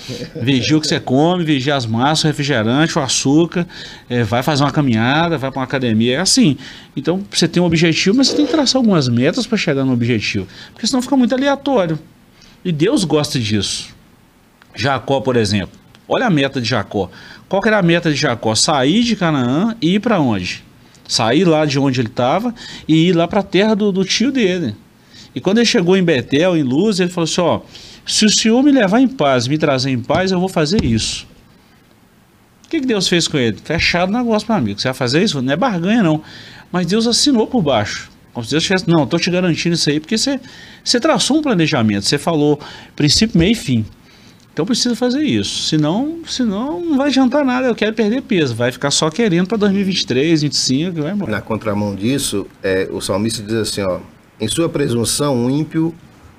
vigia 0.43 0.77
o 0.77 0.81
que 0.81 0.89
você 0.89 0.99
come, 0.99 1.45
vigia 1.45 1.77
as 1.77 1.87
massas, 1.87 2.25
o 2.25 2.27
refrigerante, 2.27 2.99
o 2.99 3.01
açúcar. 3.01 3.65
é, 4.11 4.25
vai 4.25 4.43
fazer 4.43 4.65
uma 4.65 4.73
caminhada, 4.73 5.39
vai 5.39 5.53
para 5.53 5.61
uma 5.61 5.65
academia. 5.65 6.17
É 6.17 6.21
assim. 6.21 6.59
Então 6.97 7.23
você 7.31 7.47
tem 7.47 7.63
um 7.63 7.67
objetivo, 7.67 8.17
mas 8.17 8.27
você 8.27 8.35
tem 8.35 8.45
que 8.45 8.51
traçar 8.51 8.81
algumas 8.81 9.09
metas 9.09 9.47
para 9.47 9.57
chegar 9.57 9.85
no 9.85 9.93
objetivo. 9.93 10.49
Porque 10.73 10.85
senão 10.85 11.01
fica 11.01 11.17
muito 11.17 11.33
aleatório. 11.33 11.97
E 12.65 12.73
Deus 12.73 13.05
gosta 13.05 13.39
disso. 13.39 13.95
Jacó, 14.75 15.21
por 15.21 15.37
exemplo. 15.37 15.79
Olha 16.09 16.27
a 16.27 16.31
meta 16.31 16.61
de 16.61 16.69
Jacó. 16.69 17.09
Qual 17.49 17.63
era 17.65 17.79
a 17.79 17.83
meta 17.83 18.11
de 18.11 18.17
Jacó? 18.17 18.53
Sair 18.57 19.05
de 19.05 19.15
Canaã 19.15 19.77
e 19.81 19.95
ir 19.95 20.01
para 20.01 20.19
onde? 20.19 20.65
Sair 21.07 21.45
lá 21.45 21.65
de 21.65 21.79
onde 21.79 22.01
ele 22.01 22.09
estava 22.09 22.53
e 22.89 23.11
ir 23.11 23.13
lá 23.13 23.29
para 23.29 23.41
a 23.41 23.45
terra 23.45 23.77
do, 23.77 23.93
do 23.93 24.05
tio 24.05 24.33
dele. 24.33 24.75
E 25.35 25.41
quando 25.41 25.59
ele 25.59 25.67
chegou 25.67 25.97
em 25.97 26.03
Betel, 26.03 26.57
em 26.57 26.63
Luz, 26.63 27.01
ele 27.01 27.11
falou 27.11 27.25
assim: 27.25 27.41
ó, 27.41 27.61
se 28.07 28.25
o 28.25 28.31
Senhor 28.31 28.63
me 28.63 28.73
levar 28.73 29.01
em 29.01 29.09
paz, 29.09 29.47
me 29.47 29.59
trazer 29.59 29.91
em 29.91 30.01
paz, 30.01 30.33
eu 30.33 30.41
vou 30.41 30.49
fazer 30.49 30.85
isso. 30.85 31.27
O 32.65 32.69
que, 32.69 32.81
que 32.81 32.87
Deus 32.87 33.09
fez 33.09 33.27
com 33.27 33.39
ele? 33.39 33.57
Fechado 33.63 34.11
o 34.11 34.13
negócio, 34.13 34.47
meu 34.49 34.59
amigo. 34.59 34.79
Você 34.79 34.89
vai 34.89 34.95
fazer 34.95 35.23
isso? 35.23 35.41
Não 35.41 35.53
é 35.53 35.57
barganha, 35.57 36.03
não. 36.03 36.23
Mas 36.71 36.87
Deus 36.87 37.07
assinou 37.07 37.47
por 37.47 37.63
baixo. 37.63 38.11
Como 38.33 38.45
se 38.45 38.51
Deus 38.51 38.63
tivesse, 38.63 38.89
não, 38.89 39.05
estou 39.05 39.19
te 39.19 39.31
garantindo 39.31 39.75
isso 39.75 39.89
aí, 39.89 39.99
porque 39.99 40.19
você, 40.19 40.39
você 40.85 41.01
traçou 41.01 41.39
um 41.39 41.43
planejamento, 41.43 42.05
você 42.05 42.19
falou 42.19 42.61
princípio, 42.95 43.39
meio 43.39 43.53
e 43.53 43.55
fim. 43.55 43.85
Então 44.53 44.67
precisa 44.67 44.95
fazer 44.97 45.23
isso. 45.23 45.69
Senão, 45.69 46.19
senão 46.27 46.81
não 46.81 46.97
vai 46.97 47.09
adiantar 47.09 47.45
nada. 47.45 47.69
Eu 47.69 47.75
quero 47.75 47.95
perder 47.95 48.23
peso. 48.23 48.55
Vai 48.55 48.73
ficar 48.73 48.91
só 48.91 49.09
querendo 49.09 49.47
para 49.47 49.57
2023, 49.57 50.41
2025 50.41 50.99
e 50.99 51.01
vai 51.01 51.13
embora. 51.13 51.31
Na 51.31 51.41
contramão 51.41 51.95
disso, 51.95 52.47
é, 52.63 52.89
o 52.91 53.01
salmista 53.01 53.43
diz 53.43 53.55
assim, 53.55 53.83
ó, 53.83 54.01
em 54.41 54.49
sua 54.49 54.69
presunção 54.69 55.47
o 55.47 55.51
ímpio 55.51 55.95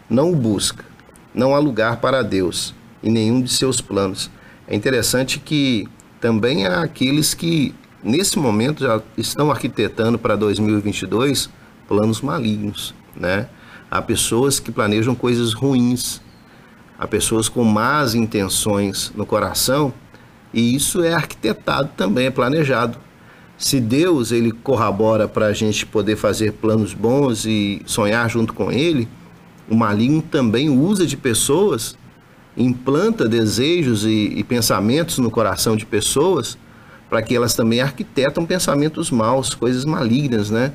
não 0.09 0.31
o 0.31 0.35
busca, 0.35 0.85
não 1.33 1.55
há 1.55 1.59
lugar 1.59 1.97
para 1.97 2.21
Deus 2.21 2.73
em 3.03 3.11
nenhum 3.11 3.41
de 3.41 3.51
seus 3.51 3.81
planos. 3.81 4.29
É 4.67 4.75
interessante 4.75 5.39
que 5.39 5.87
também 6.19 6.65
há 6.65 6.81
aqueles 6.81 7.33
que 7.33 7.73
nesse 8.03 8.39
momento, 8.39 8.83
já 8.83 9.01
estão 9.17 9.51
arquitetando 9.51 10.17
para 10.17 10.35
2022 10.35 11.49
planos 11.87 12.21
malignos, 12.21 12.93
né? 13.15 13.47
Há 13.89 14.01
pessoas 14.01 14.59
que 14.59 14.71
planejam 14.71 15.15
coisas 15.15 15.53
ruins, 15.53 16.21
há 16.97 17.07
pessoas 17.07 17.49
com 17.49 17.63
más 17.63 18.13
intenções 18.13 19.11
no 19.15 19.25
coração, 19.25 19.93
e 20.53 20.75
isso 20.75 21.03
é 21.03 21.13
arquitetado 21.13 21.89
também, 21.97 22.27
é 22.27 22.31
planejado. 22.31 22.97
Se 23.59 23.81
Deus 23.81 24.31
ele 24.31 24.53
corrobora 24.53 25.27
para 25.27 25.47
a 25.47 25.53
gente 25.53 25.85
poder 25.85 26.15
fazer 26.15 26.53
planos 26.53 26.93
bons 26.93 27.45
e 27.45 27.81
sonhar 27.85 28.29
junto 28.29 28.53
com 28.53 28.71
Ele, 28.71 29.05
o 29.69 29.75
maligno 29.75 30.21
também 30.21 30.69
usa 30.69 31.05
de 31.05 31.17
pessoas, 31.17 31.97
implanta 32.55 33.27
desejos 33.27 34.05
e, 34.05 34.31
e 34.37 34.45
pensamentos 34.45 35.17
no 35.17 35.29
coração 35.29 35.75
de 35.75 35.85
pessoas 35.85 36.57
para 37.09 37.21
que 37.21 37.35
elas 37.35 37.53
também 37.53 37.81
arquitetam 37.81 38.45
pensamentos 38.45 39.11
maus, 39.11 39.53
coisas 39.53 39.83
malignas, 39.83 40.49
né? 40.49 40.71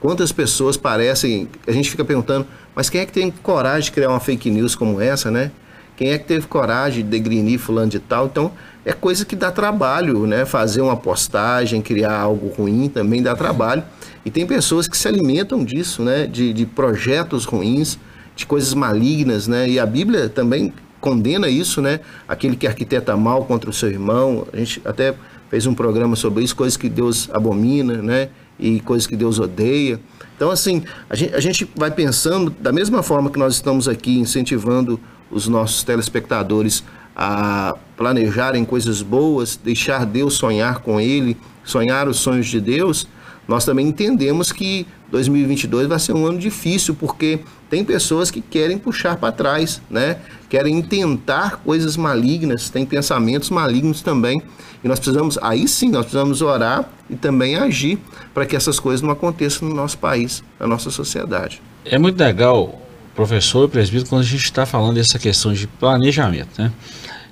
Quantas 0.00 0.32
pessoas 0.32 0.76
parecem, 0.76 1.48
a 1.64 1.70
gente 1.70 1.88
fica 1.88 2.04
perguntando, 2.04 2.44
mas 2.74 2.90
quem 2.90 3.02
é 3.02 3.06
que 3.06 3.12
tem 3.12 3.30
coragem 3.30 3.82
de 3.82 3.92
criar 3.92 4.08
uma 4.08 4.20
fake 4.20 4.50
news 4.50 4.74
como 4.74 5.00
essa, 5.00 5.30
né? 5.30 5.52
Quem 5.96 6.10
é 6.10 6.18
que 6.18 6.24
teve 6.24 6.48
coragem 6.48 7.04
de 7.04 7.08
degrinir 7.08 7.60
fulano 7.60 7.88
de 7.88 8.00
tal? 8.00 8.26
Então, 8.26 8.50
é 8.86 8.92
coisa 8.92 9.24
que 9.24 9.34
dá 9.34 9.50
trabalho, 9.50 10.28
né? 10.28 10.44
Fazer 10.44 10.80
uma 10.80 10.96
postagem, 10.96 11.82
criar 11.82 12.20
algo 12.20 12.54
ruim 12.56 12.88
também 12.88 13.20
dá 13.20 13.34
trabalho. 13.34 13.82
E 14.24 14.30
tem 14.30 14.46
pessoas 14.46 14.86
que 14.86 14.96
se 14.96 15.08
alimentam 15.08 15.64
disso, 15.64 16.04
né? 16.04 16.24
De, 16.24 16.52
de 16.52 16.64
projetos 16.64 17.44
ruins, 17.44 17.98
de 18.36 18.46
coisas 18.46 18.72
malignas, 18.74 19.48
né? 19.48 19.68
E 19.68 19.80
a 19.80 19.84
Bíblia 19.84 20.28
também 20.28 20.72
condena 21.00 21.48
isso, 21.48 21.82
né? 21.82 21.98
Aquele 22.28 22.54
que 22.54 22.64
arquiteta 22.64 23.16
mal 23.16 23.44
contra 23.44 23.68
o 23.68 23.72
seu 23.72 23.90
irmão. 23.90 24.46
A 24.52 24.56
gente 24.56 24.80
até 24.84 25.16
fez 25.50 25.66
um 25.66 25.74
programa 25.74 26.14
sobre 26.14 26.44
isso, 26.44 26.54
coisas 26.54 26.76
que 26.76 26.88
Deus 26.88 27.28
abomina, 27.32 27.94
né? 27.94 28.28
E 28.56 28.78
coisas 28.78 29.04
que 29.04 29.16
Deus 29.16 29.40
odeia. 29.40 29.98
Então, 30.36 30.48
assim, 30.48 30.84
a 31.10 31.16
gente, 31.16 31.34
a 31.34 31.40
gente 31.40 31.68
vai 31.74 31.90
pensando, 31.90 32.54
da 32.60 32.70
mesma 32.70 33.02
forma 33.02 33.30
que 33.30 33.38
nós 33.38 33.54
estamos 33.54 33.88
aqui 33.88 34.16
incentivando 34.20 35.00
os 35.28 35.48
nossos 35.48 35.82
telespectadores 35.82 36.84
a 37.16 37.74
planejarem 37.96 38.64
coisas 38.64 39.00
boas, 39.00 39.56
deixar 39.56 40.04
Deus 40.04 40.34
sonhar 40.34 40.80
com 40.80 41.00
Ele, 41.00 41.36
sonhar 41.64 42.06
os 42.08 42.18
sonhos 42.18 42.46
de 42.46 42.60
Deus, 42.60 43.08
nós 43.48 43.64
também 43.64 43.86
entendemos 43.86 44.50
que 44.50 44.86
2022 45.10 45.86
vai 45.86 45.98
ser 45.98 46.12
um 46.12 46.26
ano 46.26 46.38
difícil, 46.38 46.94
porque 46.94 47.38
tem 47.70 47.84
pessoas 47.84 48.30
que 48.30 48.40
querem 48.40 48.76
puxar 48.76 49.16
para 49.16 49.32
trás, 49.32 49.80
né? 49.88 50.18
Querem 50.48 50.82
tentar 50.82 51.58
coisas 51.58 51.96
malignas, 51.96 52.68
tem 52.70 52.84
pensamentos 52.84 53.50
malignos 53.50 54.02
também. 54.02 54.42
E 54.82 54.88
nós 54.88 54.98
precisamos, 54.98 55.38
aí 55.40 55.66
sim, 55.68 55.90
nós 55.90 56.02
precisamos 56.02 56.42
orar 56.42 56.88
e 57.08 57.14
também 57.14 57.56
agir 57.56 57.98
para 58.34 58.44
que 58.44 58.56
essas 58.56 58.80
coisas 58.80 59.00
não 59.00 59.10
aconteçam 59.10 59.68
no 59.68 59.74
nosso 59.74 59.98
país, 59.98 60.42
na 60.58 60.66
nossa 60.66 60.90
sociedade. 60.90 61.62
É 61.84 61.98
muito 61.98 62.18
legal, 62.18 62.80
professor 63.16 63.66
e 63.66 63.70
presbítero, 63.72 64.08
quando 64.08 64.22
a 64.22 64.24
gente 64.24 64.44
está 64.44 64.66
falando 64.66 64.94
dessa 64.94 65.18
questão 65.18 65.52
de 65.52 65.66
planejamento, 65.66 66.50
né? 66.60 66.70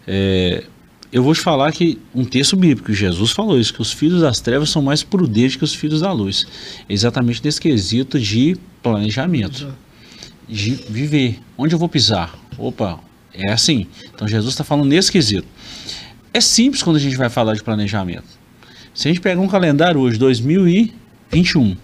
É, 0.07 0.65
eu 1.13 1.23
vou 1.23 1.33
te 1.33 1.41
falar 1.41 1.71
que 1.71 2.01
um 2.13 2.25
texto 2.25 2.57
bíblico, 2.57 2.93
Jesus 2.93 3.31
falou 3.31 3.57
isso, 3.57 3.73
que 3.73 3.81
os 3.81 3.93
filhos 3.93 4.23
das 4.23 4.41
trevas 4.41 4.71
são 4.71 4.83
mais 4.83 5.05
prudentes 5.05 5.55
que 5.55 5.63
os 5.63 5.73
filhos 5.73 6.01
da 6.01 6.11
luz. 6.11 6.45
Exatamente 6.89 7.41
nesse 7.45 7.61
quesito 7.61 8.19
de 8.19 8.57
planejamento 8.83 9.73
de 10.49 10.71
viver. 10.89 11.39
Onde 11.57 11.73
eu 11.75 11.79
vou 11.79 11.89
pisar? 11.89 12.37
Opa, 12.59 12.99
é 13.33 13.53
assim. 13.53 13.87
Então 14.13 14.27
Jesus 14.27 14.55
está 14.55 14.65
falando 14.65 14.89
nesse 14.89 15.13
quesito. 15.13 15.47
É 16.33 16.41
simples 16.41 16.83
quando 16.83 16.97
a 16.97 17.01
gente 17.01 17.17
vai 17.17 17.29
falar 17.29 17.55
de 17.55 17.63
planejamento. 17.63 18.27
Se 18.93 19.07
a 19.07 19.11
gente 19.13 19.21
pegar 19.21 19.41
um 19.41 19.49
calendário 19.49 20.01
hoje, 20.01 20.19
2021, 20.19 21.77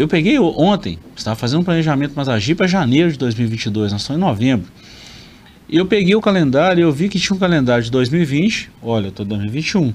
eu 0.00 0.08
peguei 0.08 0.38
ontem, 0.38 0.98
estava 1.14 1.36
fazendo 1.36 1.60
um 1.60 1.64
planejamento, 1.64 2.14
mas 2.16 2.26
agir 2.26 2.54
para 2.54 2.66
janeiro 2.66 3.12
de 3.12 3.18
2022, 3.18 3.92
nós 3.92 4.00
estamos 4.00 4.18
em 4.18 4.24
novembro. 4.24 4.66
E 5.68 5.76
eu 5.76 5.84
peguei 5.84 6.14
o 6.14 6.22
calendário 6.22 6.80
e 6.80 6.82
eu 6.82 6.90
vi 6.90 7.06
que 7.10 7.20
tinha 7.20 7.36
um 7.36 7.38
calendário 7.38 7.84
de 7.84 7.90
2020, 7.90 8.70
olha, 8.82 9.06
eu 9.06 9.08
estou 9.10 9.26
em 9.26 9.28
2021. 9.28 9.92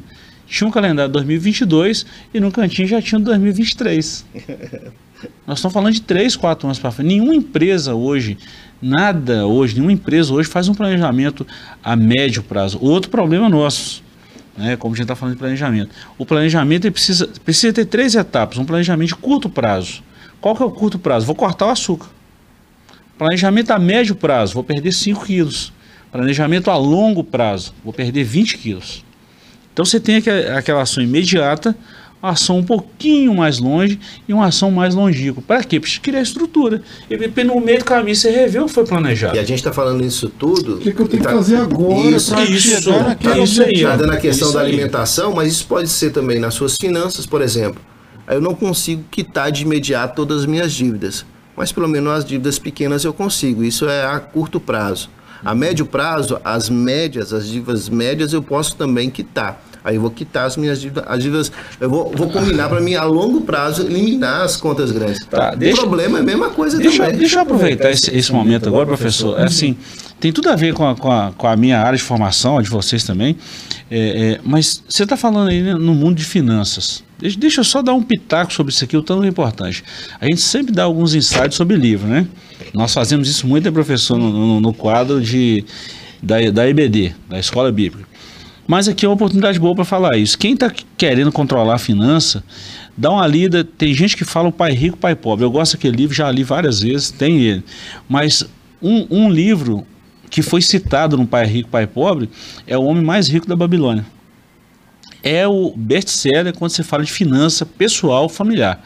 Tinha 0.47 0.67
um 0.67 0.71
calendário 0.71 1.09
de 1.09 1.13
2022 1.13 2.05
e 2.31 2.39
no 2.39 2.51
cantinho 2.51 2.87
já 2.87 3.01
tinha 3.01 3.17
um 3.17 3.23
2023. 3.25 4.25
Nós 5.47 5.57
estamos 5.57 5.73
falando 5.73 5.93
de 5.93 6.03
3, 6.03 6.35
4 6.35 6.67
anos 6.67 6.77
para 6.77 6.91
frente. 6.91 7.07
Nenhuma 7.07 7.33
empresa 7.33 7.95
hoje, 7.95 8.37
nada 8.79 9.47
hoje, 9.47 9.73
nenhuma 9.73 9.91
empresa 9.91 10.31
hoje 10.31 10.47
faz 10.47 10.69
um 10.69 10.75
planejamento 10.75 11.47
a 11.83 11.95
médio 11.95 12.43
prazo. 12.43 12.77
Outro 12.79 13.09
problema 13.09 13.49
nosso, 13.49 14.03
né, 14.57 14.75
como 14.77 14.93
a 14.93 14.97
gente 14.97 15.03
está 15.05 15.15
falando 15.15 15.35
de 15.35 15.39
planejamento. 15.39 15.93
O 16.17 16.25
planejamento 16.25 16.91
precisa, 16.91 17.27
precisa 17.43 17.73
ter 17.73 17.85
três 17.85 18.15
etapas. 18.15 18.57
Um 18.57 18.65
planejamento 18.65 19.09
de 19.09 19.15
curto 19.15 19.49
prazo. 19.49 20.03
Qual 20.39 20.55
que 20.55 20.63
é 20.63 20.65
o 20.65 20.71
curto 20.71 20.99
prazo? 20.99 21.25
Vou 21.25 21.35
cortar 21.35 21.67
o 21.67 21.69
açúcar. 21.69 22.07
Planejamento 23.17 23.71
a 23.71 23.79
médio 23.79 24.15
prazo, 24.15 24.53
vou 24.53 24.63
perder 24.63 24.91
5 24.91 25.25
quilos. 25.25 25.71
Planejamento 26.11 26.69
a 26.69 26.77
longo 26.77 27.23
prazo, 27.23 27.73
vou 27.83 27.93
perder 27.93 28.23
20 28.23 28.57
quilos. 28.57 29.03
Então 29.73 29.83
você 29.83 29.99
tem 29.99 30.17
aquela 30.57 30.81
ação 30.81 31.03
imediata, 31.03 31.75
ação 32.29 32.59
um 32.59 32.63
pouquinho 32.63 33.33
mais 33.33 33.59
longe 33.59 33.99
e 34.27 34.33
uma 34.33 34.47
ação 34.47 34.71
mais 34.71 34.95
longínqua. 34.95 35.43
Para 35.45 35.63
quê? 35.63 35.79
Para 35.79 35.89
criar 36.01 36.21
estrutura. 36.21 36.81
E 37.09 37.43
no 37.43 37.59
meio 37.61 37.79
do 37.79 37.85
caminho 37.85 38.15
você 38.15 38.29
revê 38.29 38.59
o 38.59 38.65
que 38.65 38.71
foi 38.71 38.85
planejado. 38.85 39.35
E 39.35 39.39
a 39.39 39.43
gente 39.43 39.59
está 39.59 39.73
falando 39.73 40.03
isso 40.03 40.29
tudo. 40.29 40.75
O 40.75 40.77
que, 40.79 40.91
que 40.91 40.99
eu 40.99 41.07
tenho 41.07 41.23
tá, 41.23 41.29
que 41.29 41.35
fazer 41.35 41.57
agora? 41.57 42.09
Isso, 42.09 42.35
isso, 42.43 42.91
isso 43.43 43.63
aí. 43.63 43.73
Está 43.73 43.95
dando 43.95 44.13
a 44.13 44.17
questão 44.17 44.51
da 44.51 44.61
alimentação, 44.61 45.33
mas 45.33 45.51
isso 45.51 45.65
pode 45.67 45.89
ser 45.89 46.11
também 46.11 46.39
nas 46.39 46.53
suas 46.53 46.75
finanças, 46.79 47.25
por 47.25 47.41
exemplo. 47.41 47.81
Eu 48.27 48.41
não 48.41 48.55
consigo 48.55 49.03
quitar 49.11 49.51
de 49.51 49.63
imediato 49.63 50.15
todas 50.15 50.41
as 50.41 50.45
minhas 50.45 50.71
dívidas, 50.73 51.25
mas 51.55 51.71
pelo 51.71 51.87
menos 51.87 52.11
as 52.11 52.25
dívidas 52.25 52.57
pequenas 52.57 53.03
eu 53.03 53.13
consigo. 53.13 53.63
Isso 53.63 53.87
é 53.87 54.05
a 54.05 54.19
curto 54.19 54.59
prazo. 54.59 55.09
A 55.43 55.53
médio 55.53 55.85
prazo, 55.85 56.39
as 56.43 56.69
médias, 56.69 57.31
as 57.31 57.47
dívidas 57.47 57.87
médias 57.87 58.33
eu 58.33 58.41
posso 58.41 58.75
também 58.75 59.11
quitar. 59.11 59.61
Aí 59.85 59.95
eu 59.95 60.01
vou 60.01 60.09
quitar 60.09 60.47
as 60.47 60.57
minhas 60.57 60.81
dívidas, 60.81 61.03
as 61.07 61.21
dívidas 61.21 61.51
eu 61.79 61.87
vou, 61.89 62.11
vou 62.15 62.27
combinar 62.29 62.67
para 62.67 62.81
mim 62.81 62.95
a 62.95 63.03
longo 63.03 63.41
prazo 63.41 63.83
eliminar 63.83 64.41
as 64.41 64.57
contas 64.57 64.91
grandes. 64.91 65.23
Tá, 65.27 65.53
o 65.53 65.57
deixa- 65.57 65.81
problema 65.81 66.17
é 66.17 66.21
a 66.21 66.23
mesma 66.23 66.49
coisa 66.49 66.77
Deixa, 66.79 67.03
também. 67.03 67.19
deixa 67.19 67.35
eu 67.37 67.41
aproveitar 67.43 67.91
esse, 67.91 68.09
esse 68.13 68.31
momento 68.33 68.67
agora, 68.67 68.87
professor. 68.87 69.39
É 69.39 69.43
assim, 69.43 69.77
tem 70.19 70.31
tudo 70.33 70.49
a 70.49 70.55
ver 70.55 70.73
com 70.73 70.87
a, 70.89 70.95
com 70.95 71.11
a, 71.11 71.31
com 71.37 71.45
a 71.47 71.55
minha 71.55 71.79
área 71.79 71.95
de 71.95 72.03
formação, 72.03 72.57
a 72.57 72.61
de 72.63 72.69
vocês 72.69 73.03
também. 73.03 73.37
É, 73.91 74.33
é, 74.33 74.39
mas 74.43 74.83
você 74.89 75.03
está 75.03 75.15
falando 75.15 75.49
aí 75.49 75.61
né, 75.61 75.75
no 75.75 75.93
mundo 75.93 76.15
de 76.17 76.25
finanças. 76.25 77.03
Deixa, 77.19 77.39
deixa 77.39 77.59
eu 77.61 77.63
só 77.63 77.83
dar 77.83 77.93
um 77.93 78.01
pitaco 78.01 78.51
sobre 78.51 78.73
isso 78.73 78.83
aqui, 78.83 78.97
o 78.97 79.03
tanto 79.03 79.23
é 79.23 79.27
importante. 79.27 79.83
A 80.19 80.25
gente 80.25 80.41
sempre 80.41 80.73
dá 80.73 80.83
alguns 80.83 81.13
insights 81.13 81.55
sobre 81.55 81.77
livro, 81.77 82.07
né? 82.07 82.25
Nós 82.73 82.91
fazemos 82.93 83.29
isso 83.29 83.45
muito, 83.45 83.65
né, 83.65 83.71
professor, 83.71 84.17
no, 84.17 84.31
no- 84.31 84.59
no 84.61 84.73
quadro 84.73 85.21
de, 85.21 85.63
da, 86.23 86.37
da 86.51 86.67
EBD, 86.67 87.13
da 87.29 87.39
Escola 87.39 87.71
Bíblica. 87.71 88.14
Mas 88.67 88.87
aqui 88.87 89.05
é 89.05 89.09
uma 89.09 89.15
oportunidade 89.15 89.59
boa 89.59 89.75
para 89.75 89.85
falar 89.85 90.17
isso. 90.17 90.37
Quem 90.37 90.53
está 90.53 90.71
querendo 90.97 91.31
controlar 91.31 91.75
a 91.75 91.79
finança, 91.79 92.43
dá 92.97 93.11
uma 93.11 93.27
lida. 93.27 93.63
Tem 93.63 93.93
gente 93.93 94.17
que 94.17 94.25
fala 94.25 94.49
o 94.49 94.51
pai 94.51 94.73
rico, 94.73 94.97
pai 94.97 95.15
pobre. 95.15 95.45
Eu 95.45 95.51
gosto 95.51 95.73
daquele 95.73 95.95
livro, 95.95 96.15
já 96.15 96.29
li 96.31 96.43
várias 96.43 96.79
vezes, 96.81 97.11
tem 97.11 97.41
ele. 97.41 97.63
Mas 98.09 98.43
um, 98.81 99.07
um 99.09 99.29
livro 99.29 99.85
que 100.29 100.41
foi 100.41 100.61
citado 100.61 101.15
no 101.15 101.25
Pai 101.25 101.45
Rico, 101.45 101.69
Pai 101.69 101.87
Pobre 101.87 102.29
é 102.67 102.77
o 102.77 102.83
homem 102.83 103.03
mais 103.03 103.29
rico 103.29 103.47
da 103.47 103.55
Babilônia. 103.55 104.05
É 105.23 105.47
o 105.47 105.73
best-seller 105.75 106.53
quando 106.53 106.71
você 106.71 106.83
fala 106.83 107.03
de 107.03 107.11
finança 107.11 107.65
pessoal, 107.65 108.27
familiar. 108.27 108.83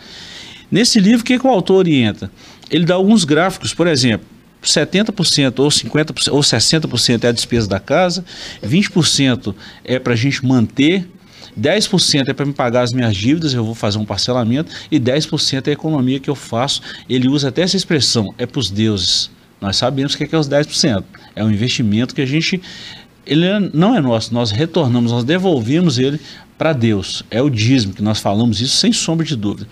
Nesse 0.71 0.99
livro, 0.99 1.21
o 1.21 1.25
que, 1.25 1.39
que 1.39 1.47
o 1.47 1.49
autor 1.49 1.77
orienta? 1.77 2.31
Ele 2.69 2.85
dá 2.85 2.93
alguns 2.93 3.23
gráficos, 3.23 3.73
por 3.73 3.87
exemplo, 3.87 4.27
70% 4.63 5.59
ou 5.59 5.69
50% 5.69 6.33
ou 6.33 6.39
60% 6.41 7.23
é 7.23 7.27
a 7.27 7.31
despesa 7.31 7.67
da 7.67 7.79
casa, 7.79 8.25
20% 8.63 9.55
é 9.83 9.99
para 9.99 10.13
a 10.13 10.15
gente 10.15 10.45
manter, 10.45 11.07
10% 11.59 12.29
é 12.29 12.33
para 12.33 12.45
me 12.45 12.53
pagar 12.53 12.81
as 12.81 12.93
minhas 12.93 13.15
dívidas, 13.15 13.53
eu 13.53 13.63
vou 13.63 13.75
fazer 13.75 13.97
um 13.97 14.05
parcelamento, 14.05 14.71
e 14.91 14.99
10% 14.99 15.67
é 15.67 15.69
a 15.69 15.73
economia 15.73 16.19
que 16.19 16.29
eu 16.29 16.35
faço. 16.35 16.81
Ele 17.09 17.27
usa 17.27 17.49
até 17.49 17.61
essa 17.61 17.75
expressão, 17.75 18.33
é 18.37 18.45
para 18.45 18.59
os 18.59 18.69
deuses. 18.69 19.29
Nós 19.59 19.75
sabemos 19.75 20.13
o 20.13 20.17
que 20.17 20.23
é, 20.23 20.27
que 20.27 20.35
é 20.35 20.37
os 20.37 20.47
10%. 20.47 21.03
É 21.35 21.43
um 21.43 21.51
investimento 21.51 22.15
que 22.15 22.21
a 22.21 22.25
gente. 22.25 22.61
Ele 23.25 23.45
não 23.73 23.95
é 23.95 23.99
nosso, 23.99 24.33
nós 24.33 24.51
retornamos, 24.51 25.11
nós 25.11 25.23
devolvemos 25.23 25.99
ele 25.99 26.19
para 26.57 26.73
Deus. 26.73 27.23
É 27.29 27.41
o 27.41 27.49
dízimo, 27.49 27.93
que 27.93 28.01
nós 28.01 28.19
falamos 28.19 28.61
isso 28.61 28.77
sem 28.77 28.91
sombra 28.91 29.25
de 29.25 29.35
dúvida. 29.35 29.67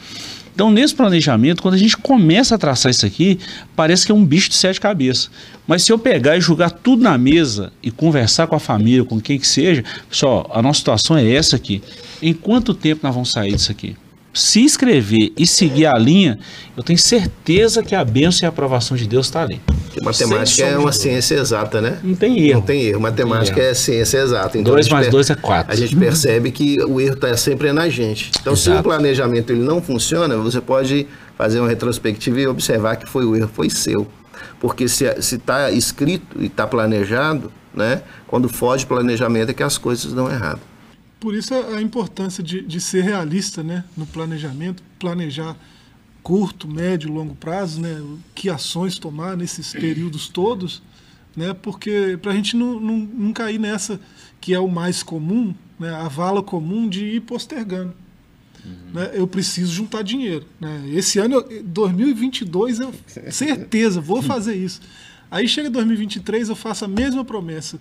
Então, 0.58 0.72
nesse 0.72 0.96
planejamento, 0.96 1.62
quando 1.62 1.76
a 1.76 1.78
gente 1.78 1.96
começa 1.96 2.56
a 2.56 2.58
traçar 2.58 2.90
isso 2.90 3.06
aqui, 3.06 3.38
parece 3.76 4.08
que 4.08 4.12
é 4.12 4.16
um 4.16 4.26
bicho 4.26 4.50
de 4.50 4.56
sete 4.56 4.82
cabeças. 4.82 5.30
Mas 5.68 5.84
se 5.84 5.92
eu 5.92 6.00
pegar 6.00 6.36
e 6.36 6.42
jogar 6.42 6.72
tudo 6.72 7.04
na 7.04 7.16
mesa 7.16 7.72
e 7.84 7.92
conversar 7.92 8.48
com 8.48 8.56
a 8.56 8.60
família, 8.60 9.06
com 9.06 9.22
quem 9.22 9.38
que 9.38 9.46
seja, 9.46 9.84
pessoal, 10.10 10.50
a 10.52 10.60
nossa 10.60 10.80
situação 10.80 11.16
é 11.16 11.32
essa 11.32 11.56
aqui. 11.56 11.84
Em 12.24 12.34
quanto 12.34 12.74
tempo 12.74 13.02
nós 13.04 13.14
vamos 13.14 13.32
sair 13.32 13.54
disso 13.54 13.72
aqui? 13.72 13.96
Se 14.34 14.60
inscrever 14.62 15.32
e 15.38 15.46
seguir 15.46 15.86
a 15.86 15.94
linha, 15.96 16.40
eu 16.76 16.82
tenho 16.82 16.98
certeza 16.98 17.84
que 17.84 17.94
a 17.94 18.04
bênção 18.04 18.44
e 18.44 18.48
a 18.48 18.50
aprovação 18.50 18.98
de 18.98 19.08
Deus 19.08 19.28
está 19.28 19.44
ali. 19.44 19.62
Porque 20.02 20.26
matemática 20.26 20.64
é 20.66 20.78
uma 20.78 20.92
ciência 20.92 21.36
exata, 21.36 21.82
né? 21.82 22.00
Não 22.04 22.16
tem 22.16 22.40
erro. 22.40 22.60
Não 22.60 22.66
tem 22.66 22.82
erro. 22.84 23.00
Matemática 23.02 23.60
erro. 23.60 23.70
é 23.70 23.74
ciência 23.74 24.18
exata. 24.20 24.58
Então, 24.58 24.74
2 24.74 24.80
a 24.80 24.82
gente 24.84 24.92
mais 24.94 25.06
per- 25.08 25.12
2 25.12 25.30
é 25.30 25.36
4. 25.36 25.72
A 25.72 25.76
gente 25.76 25.96
percebe 25.96 26.52
que 26.52 26.76
o 26.84 27.00
erro 27.02 27.14
está 27.16 27.36
sempre 27.38 27.72
na 27.72 27.90
gente. 27.90 28.32
Então, 28.42 28.56
se 28.56 28.70
o 28.70 28.74
Exato. 28.74 28.84
planejamento 28.84 29.52
ele 29.52 29.62
não 29.64 29.82
funciona, 29.82 30.36
você 30.38 30.62
pode 30.62 31.08
fazer 31.38 31.60
uma 31.60 31.68
retrospectiva 31.70 32.40
e 32.40 32.48
observar 32.48 32.96
que 32.96 33.06
foi 33.08 33.26
o 33.26 33.36
erro, 33.36 33.50
foi 33.54 33.70
seu. 33.70 34.08
Porque 34.60 34.88
se 34.88 35.06
está 35.06 35.70
escrito 35.72 36.38
e 36.40 36.46
está 36.48 36.66
planejado, 36.66 37.52
né? 37.74 38.02
Quando 38.28 38.50
foge 38.50 38.86
planejamento 38.86 39.50
é 39.52 39.54
que 39.54 39.64
as 39.64 39.78
coisas 39.78 40.14
dão 40.14 40.30
errado. 40.32 40.60
Por 41.20 41.34
isso 41.34 41.54
a 41.54 41.78
a 41.78 41.82
importância 41.82 42.44
de, 42.44 42.62
de 42.62 42.80
ser 42.80 43.04
realista 43.04 43.64
né, 43.64 43.84
no 43.96 44.06
planejamento, 44.06 44.82
planejar 45.00 45.56
curto, 46.28 46.68
médio, 46.68 47.10
longo 47.10 47.34
prazo, 47.34 47.80
né, 47.80 48.04
que 48.36 48.50
ações 48.50 49.00
tomar 49.00 49.38
nesses 49.38 49.72
períodos 49.72 50.28
todos, 50.28 50.84
né, 51.34 51.54
porque 51.54 52.20
para 52.22 52.34
a 52.34 52.36
gente 52.36 52.54
não, 52.54 52.82
não, 52.82 52.98
não 52.98 53.32
cair 53.32 53.58
nessa 53.58 53.98
que 54.42 54.54
é 54.54 54.60
o 54.60 54.68
mais 54.68 55.02
comum, 55.02 55.56
né, 55.80 55.90
a 55.90 56.10
vala 56.10 56.44
comum 56.44 56.90
de 56.90 57.06
ir 57.06 57.22
postergando. 57.22 57.94
Né, 58.94 59.12
eu 59.14 59.26
preciso 59.26 59.72
juntar 59.72 60.02
dinheiro. 60.02 60.46
Né? 60.60 60.90
Esse 60.92 61.18
ano, 61.18 61.36
eu- 61.36 61.64
2022, 61.64 62.82
eu 62.82 62.94
certeza, 63.32 64.02
vou 64.02 64.22
fazer 64.22 64.56
isso. 64.56 64.82
Aí 65.32 65.48
chega 65.48 65.70
2023, 65.70 66.50
eu 66.50 66.58
faço 66.58 66.84
a 66.84 66.90
mesma 66.90 67.24
promessa 67.24 67.80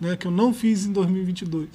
né, 0.00 0.16
que 0.16 0.26
eu 0.26 0.30
não 0.30 0.54
fiz 0.54 0.86
em 0.86 0.92
2022. 0.92 1.68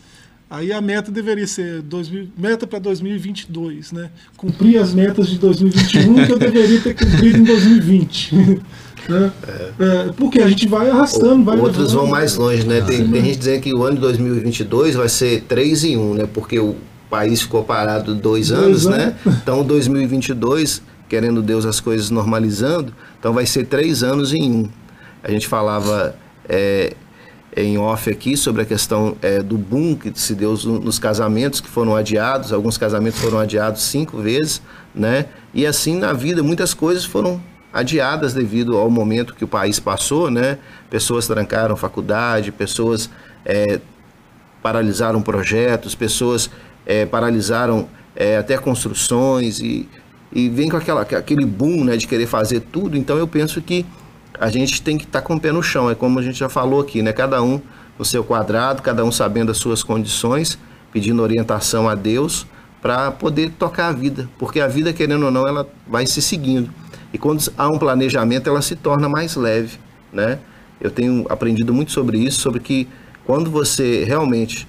Aí 0.49 0.71
a 0.71 0.79
meta 0.79 1.12
deveria 1.12 1.45
ser 1.45 1.81
2000, 1.81 2.29
meta 2.38 2.65
para 2.65 2.79
2022, 2.79 3.91
né? 3.91 4.10
Cumprir 4.38 4.77
as 4.77 4.93
metas 4.93 5.27
de 5.27 5.38
2021 5.39 6.25
que 6.25 6.31
eu 6.31 6.39
deveria 6.39 6.79
ter 6.79 6.93
cumprido 6.95 7.38
em 7.39 7.43
2020. 7.43 8.36
né? 9.10 9.31
É, 9.77 10.12
porque 10.15 10.41
a 10.41 10.47
gente 10.47 10.65
vai 10.67 10.89
arrastando, 10.89 11.43
vai 11.43 11.57
Outros 11.57 11.88
levando. 11.91 11.95
vão 11.97 12.07
mais 12.07 12.36
longe, 12.38 12.65
né? 12.65 12.79
Tem, 12.81 13.05
tem 13.10 13.25
gente 13.25 13.38
dizendo 13.39 13.62
que 13.62 13.73
o 13.73 13.83
ano 13.83 13.95
de 13.95 14.01
2022 14.01 14.95
vai 14.95 15.10
ser 15.10 15.41
3 15.41 15.83
em 15.83 15.97
1, 15.97 16.13
né? 16.13 16.29
Porque 16.33 16.57
o 16.60 16.75
país 17.10 17.41
ficou 17.41 17.63
parado 17.63 18.15
dois, 18.15 18.49
Dois 18.49 18.51
anos, 18.51 18.88
anos. 18.88 18.97
né? 18.97 19.15
Então 19.43 19.63
2022, 19.65 20.81
querendo 21.10 21.41
Deus 21.41 21.65
as 21.65 21.79
coisas 21.81 22.10
normalizando, 22.10 22.93
então 23.19 23.33
vai 23.33 23.45
ser 23.45 23.65
três 23.65 24.01
anos 24.01 24.33
em 24.33 24.49
um. 24.51 24.69
A 25.23 25.29
gente 25.29 25.45
falava 25.47 26.15
é, 26.47 26.93
em 27.63 27.77
off 27.77 28.09
aqui 28.09 28.37
sobre 28.37 28.61
a 28.61 28.65
questão 28.65 29.17
é, 29.21 29.41
do 29.41 29.57
boom 29.57 29.95
que 29.95 30.11
se 30.19 30.35
deu 30.35 30.55
no- 30.63 30.79
nos 30.79 30.99
casamentos 30.99 31.59
que 31.59 31.67
foram 31.67 31.95
adiados, 31.95 32.53
alguns 32.53 32.77
casamentos 32.77 33.19
foram 33.19 33.39
adiados 33.39 33.81
cinco 33.83 34.17
vezes, 34.17 34.61
né? 34.93 35.25
E 35.53 35.65
assim 35.65 35.97
na 35.97 36.13
vida 36.13 36.43
muitas 36.43 36.73
coisas 36.73 37.03
foram 37.03 37.41
adiadas 37.73 38.33
devido 38.33 38.77
ao 38.77 38.89
momento 38.89 39.33
que 39.33 39.43
o 39.43 39.47
país 39.47 39.79
passou, 39.79 40.29
né? 40.29 40.57
Pessoas 40.89 41.25
trancaram 41.25 41.75
faculdade, 41.75 42.51
pessoas 42.51 43.09
é, 43.43 43.79
paralisaram 44.61 45.21
projetos, 45.21 45.95
pessoas 45.95 46.49
é, 46.85 47.05
paralisaram 47.05 47.87
é, 48.15 48.37
até 48.37 48.57
construções 48.57 49.59
e, 49.59 49.87
e 50.31 50.49
vem 50.49 50.69
com 50.69 50.77
aquela, 50.77 51.01
aquele 51.01 51.45
boom 51.45 51.83
né, 51.83 51.97
de 51.97 52.07
querer 52.07 52.27
fazer 52.27 52.61
tudo. 52.71 52.97
Então 52.97 53.17
eu 53.17 53.27
penso 53.27 53.61
que 53.61 53.85
a 54.39 54.50
gente 54.50 54.82
tem 54.82 54.97
que 54.97 55.06
estar 55.06 55.21
com 55.21 55.36
o 55.36 55.39
pé 55.39 55.52
no 55.52 55.63
chão, 55.63 55.89
é 55.89 55.95
como 55.95 56.19
a 56.19 56.21
gente 56.21 56.38
já 56.38 56.50
falou 56.50 56.82
aqui, 56.82 57.02
né? 57.02 57.12
Cada 57.12 57.41
um 57.41 57.62
no 57.97 58.06
seu 58.06 58.23
quadrado, 58.23 58.82
cada 58.82 59.04
um 59.04 59.12
sabendo 59.12 59.52
as 59.52 59.58
suas 59.58 59.84
condições, 59.84 60.58
pedindo 60.91 61.21
orientação 61.21 61.89
a 61.89 61.95
Deus 61.95 62.45
para 62.82 63.12
poder 63.12 63.52
tocar 63.52 63.88
a 63.88 63.91
vida, 63.91 64.30
porque 64.38 64.60
a 64.60 64.67
vida, 64.67 64.93
querendo 64.93 65.26
ou 65.26 65.32
não, 65.32 65.47
ela 65.47 65.67
vai 65.88 66.06
se 66.06 66.21
seguindo. 66.21 66.69
E 67.12 67.17
quando 67.17 67.41
há 67.58 67.67
um 67.67 67.78
planejamento, 67.78 68.47
ela 68.47 68.62
se 68.62 68.76
torna 68.76 69.10
mais 69.10 69.36
leve, 69.36 69.80
né? 70.13 70.39
Eu 70.80 70.91
tenho 70.91 71.26
aprendido 71.30 71.73
muito 71.73 71.91
sobre 71.91 72.19
isso, 72.19 72.39
sobre 72.39 72.60
que 72.60 72.88
quando 73.26 73.50
você 73.50 74.04
realmente 74.04 74.67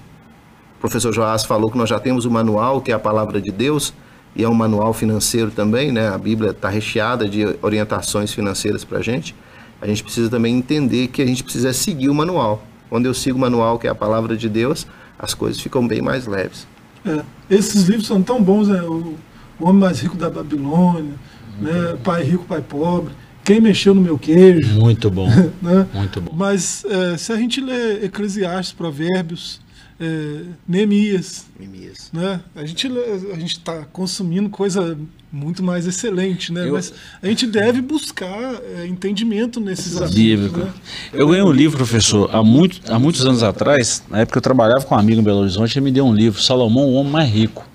o 0.77 0.79
professor 0.79 1.13
Joás 1.13 1.43
falou 1.43 1.69
que 1.69 1.77
nós 1.77 1.89
já 1.89 1.99
temos 1.99 2.23
o 2.25 2.31
manual, 2.31 2.79
que 2.79 2.89
é 2.91 2.95
a 2.95 2.99
palavra 2.99 3.41
de 3.41 3.51
Deus, 3.51 3.93
e 4.33 4.43
é 4.43 4.49
um 4.49 4.53
manual 4.53 4.93
financeiro 4.93 5.51
também, 5.51 5.91
né? 5.91 6.07
A 6.07 6.17
Bíblia 6.17 6.51
está 6.51 6.69
recheada 6.69 7.27
de 7.27 7.57
orientações 7.61 8.31
financeiras 8.31 8.85
para 8.85 8.99
a 8.99 9.01
gente. 9.01 9.35
A 9.81 9.87
gente 9.87 10.03
precisa 10.03 10.29
também 10.29 10.57
entender 10.57 11.07
que 11.07 11.21
a 11.21 11.25
gente 11.25 11.43
precisa 11.43 11.71
seguir 11.73 12.09
o 12.09 12.13
manual. 12.13 12.63
Quando 12.89 13.05
eu 13.05 13.13
sigo 13.13 13.37
o 13.37 13.41
manual, 13.41 13.77
que 13.79 13.87
é 13.87 13.89
a 13.89 13.95
palavra 13.95 14.35
de 14.35 14.49
Deus, 14.49 14.85
as 15.17 15.33
coisas 15.33 15.61
ficam 15.61 15.87
bem 15.87 16.01
mais 16.01 16.27
leves. 16.27 16.67
É, 17.05 17.21
esses 17.49 17.87
livros 17.87 18.07
são 18.07 18.21
tão 18.21 18.41
bons, 18.41 18.67
né? 18.67 18.81
O, 18.81 19.15
o 19.59 19.67
Homem 19.67 19.81
Mais 19.81 19.99
Rico 19.99 20.17
da 20.17 20.29
Babilônia, 20.29 21.13
né? 21.59 21.97
Pai 22.03 22.23
Rico, 22.23 22.45
Pai 22.45 22.61
Pobre, 22.61 23.13
Quem 23.43 23.61
Mexeu 23.61 23.93
no 23.93 24.01
Meu 24.01 24.17
Queijo. 24.17 24.73
Muito 24.73 25.09
bom. 25.09 25.29
né? 25.61 25.87
Muito 25.93 26.19
bom. 26.19 26.31
Mas 26.35 26.83
é, 26.85 27.17
se 27.17 27.31
a 27.31 27.37
gente 27.37 27.61
lê 27.61 28.05
Eclesiastes, 28.05 28.73
Provérbios, 28.73 29.61
é, 29.99 30.41
Neemias, 30.67 31.45
Mimias. 31.59 32.09
né? 32.13 32.39
A 32.55 32.65
gente 32.65 32.87
a 32.87 33.35
gente 33.39 33.57
está 33.57 33.85
consumindo 33.91 34.49
coisa 34.49 34.97
muito 35.31 35.61
mais 35.61 35.85
excelente, 35.85 36.51
né? 36.53 36.67
Eu- 36.67 36.73
Mas 36.73 36.93
a 37.21 37.27
gente 37.27 37.45
deve 37.45 37.81
buscar 37.81 38.55
é, 38.77 38.87
entendimento 38.87 39.59
nesses 39.59 39.93
assuntos, 39.97 40.15
né? 40.63 40.73
Eu 41.13 41.27
ganhei 41.27 41.43
um 41.43 41.51
livro, 41.51 41.77
professor, 41.77 42.29
há, 42.33 42.41
muito, 42.43 42.81
há 42.91 42.97
muitos 42.97 43.25
anos 43.25 43.43
atrás, 43.43 44.01
na 44.09 44.19
época 44.21 44.37
eu 44.37 44.41
trabalhava 44.41 44.83
com 44.85 44.95
um 44.95 44.97
amigo 44.97 45.19
em 45.21 45.23
Belo 45.23 45.39
Horizonte, 45.39 45.77
ele 45.77 45.85
me 45.85 45.91
deu 45.91 46.05
um 46.05 46.13
livro, 46.13 46.41
Salomão, 46.41 46.85
o 46.85 46.93
Homem 46.93 47.11
Mais 47.11 47.29
Rico. 47.29 47.67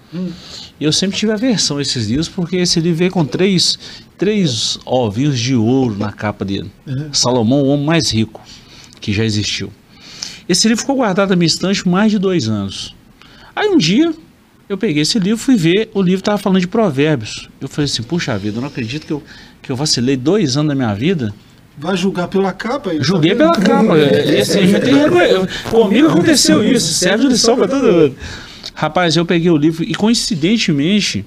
E 0.81 0.85
eu 0.85 0.93
sempre 0.93 1.17
tive 1.17 1.33
aversão 1.33 1.79
a 1.79 1.83
esses 1.83 2.07
livros, 2.07 2.29
porque 2.29 2.57
esse 2.57 2.79
livro 2.81 2.99
veio 2.99 3.11
com 3.11 3.25
três, 3.25 3.77
três 4.17 4.79
ovinhos 4.87 5.39
de 5.39 5.55
ouro 5.57 5.97
na 5.99 6.13
capa 6.13 6.45
dele. 6.45 6.71
Salomão, 7.13 7.63
o 7.63 7.67
Homem 7.69 7.85
Mais 7.85 8.11
Rico, 8.13 8.41
que 9.01 9.13
já 9.13 9.25
existiu. 9.25 9.71
Esse 10.49 10.69
livro 10.69 10.81
ficou 10.81 10.97
guardado 10.97 11.31
na 11.31 11.37
minha 11.37 11.47
estante 11.47 11.89
mais 11.89 12.11
de 12.11 12.19
dois 12.19 12.49
anos. 12.49 12.95
Aí 13.57 13.69
um 13.69 13.79
dia, 13.79 14.13
eu 14.69 14.77
peguei 14.77 15.03
esse 15.03 15.19
livro, 15.19 15.39
fui 15.39 15.57
ver, 15.57 15.91
o 15.95 16.03
livro 16.03 16.21
estava 16.21 16.39
falando 16.39 16.61
de 16.61 16.67
provérbios. 16.69 17.49
Eu 17.61 17.69
falei 17.69 17.87
assim, 17.87 18.03
puxa 18.03 18.37
vida, 18.37 18.59
eu 18.59 18.61
não 18.61 18.69
acredito 18.69 19.07
que 19.07 19.13
eu, 19.13 19.23
que 19.63 19.73
eu 19.73 19.77
vacilei 19.77 20.17
dois 20.17 20.57
anos 20.57 20.69
da 20.69 20.75
minha 20.75 20.95
vida 20.95 21.35
Vai 21.77 21.97
julgar 21.97 22.29
pela 22.29 22.53
capa 22.53 22.91
aí. 22.91 22.99
tá 22.99 23.05
Julguei 23.05 23.35
vendo? 23.35 23.51
pela 23.51 23.61
capa. 23.61 23.99
E, 23.99 24.41
assim, 24.41 24.61
vergonha. 24.67 25.47
Comigo 25.69 26.09
aconteceu 26.09 26.63
isso. 26.63 26.93
Serve 26.95 27.25
de 27.25 27.31
lição 27.31 27.57
para 27.57 27.67
todo 27.67 27.93
mundo. 27.93 28.17
Rapaz, 28.75 29.17
eu 29.17 29.27
peguei 29.27 29.51
o 29.51 29.57
livro 29.57 29.83
e 29.83 29.95
coincidentemente 29.95 31.25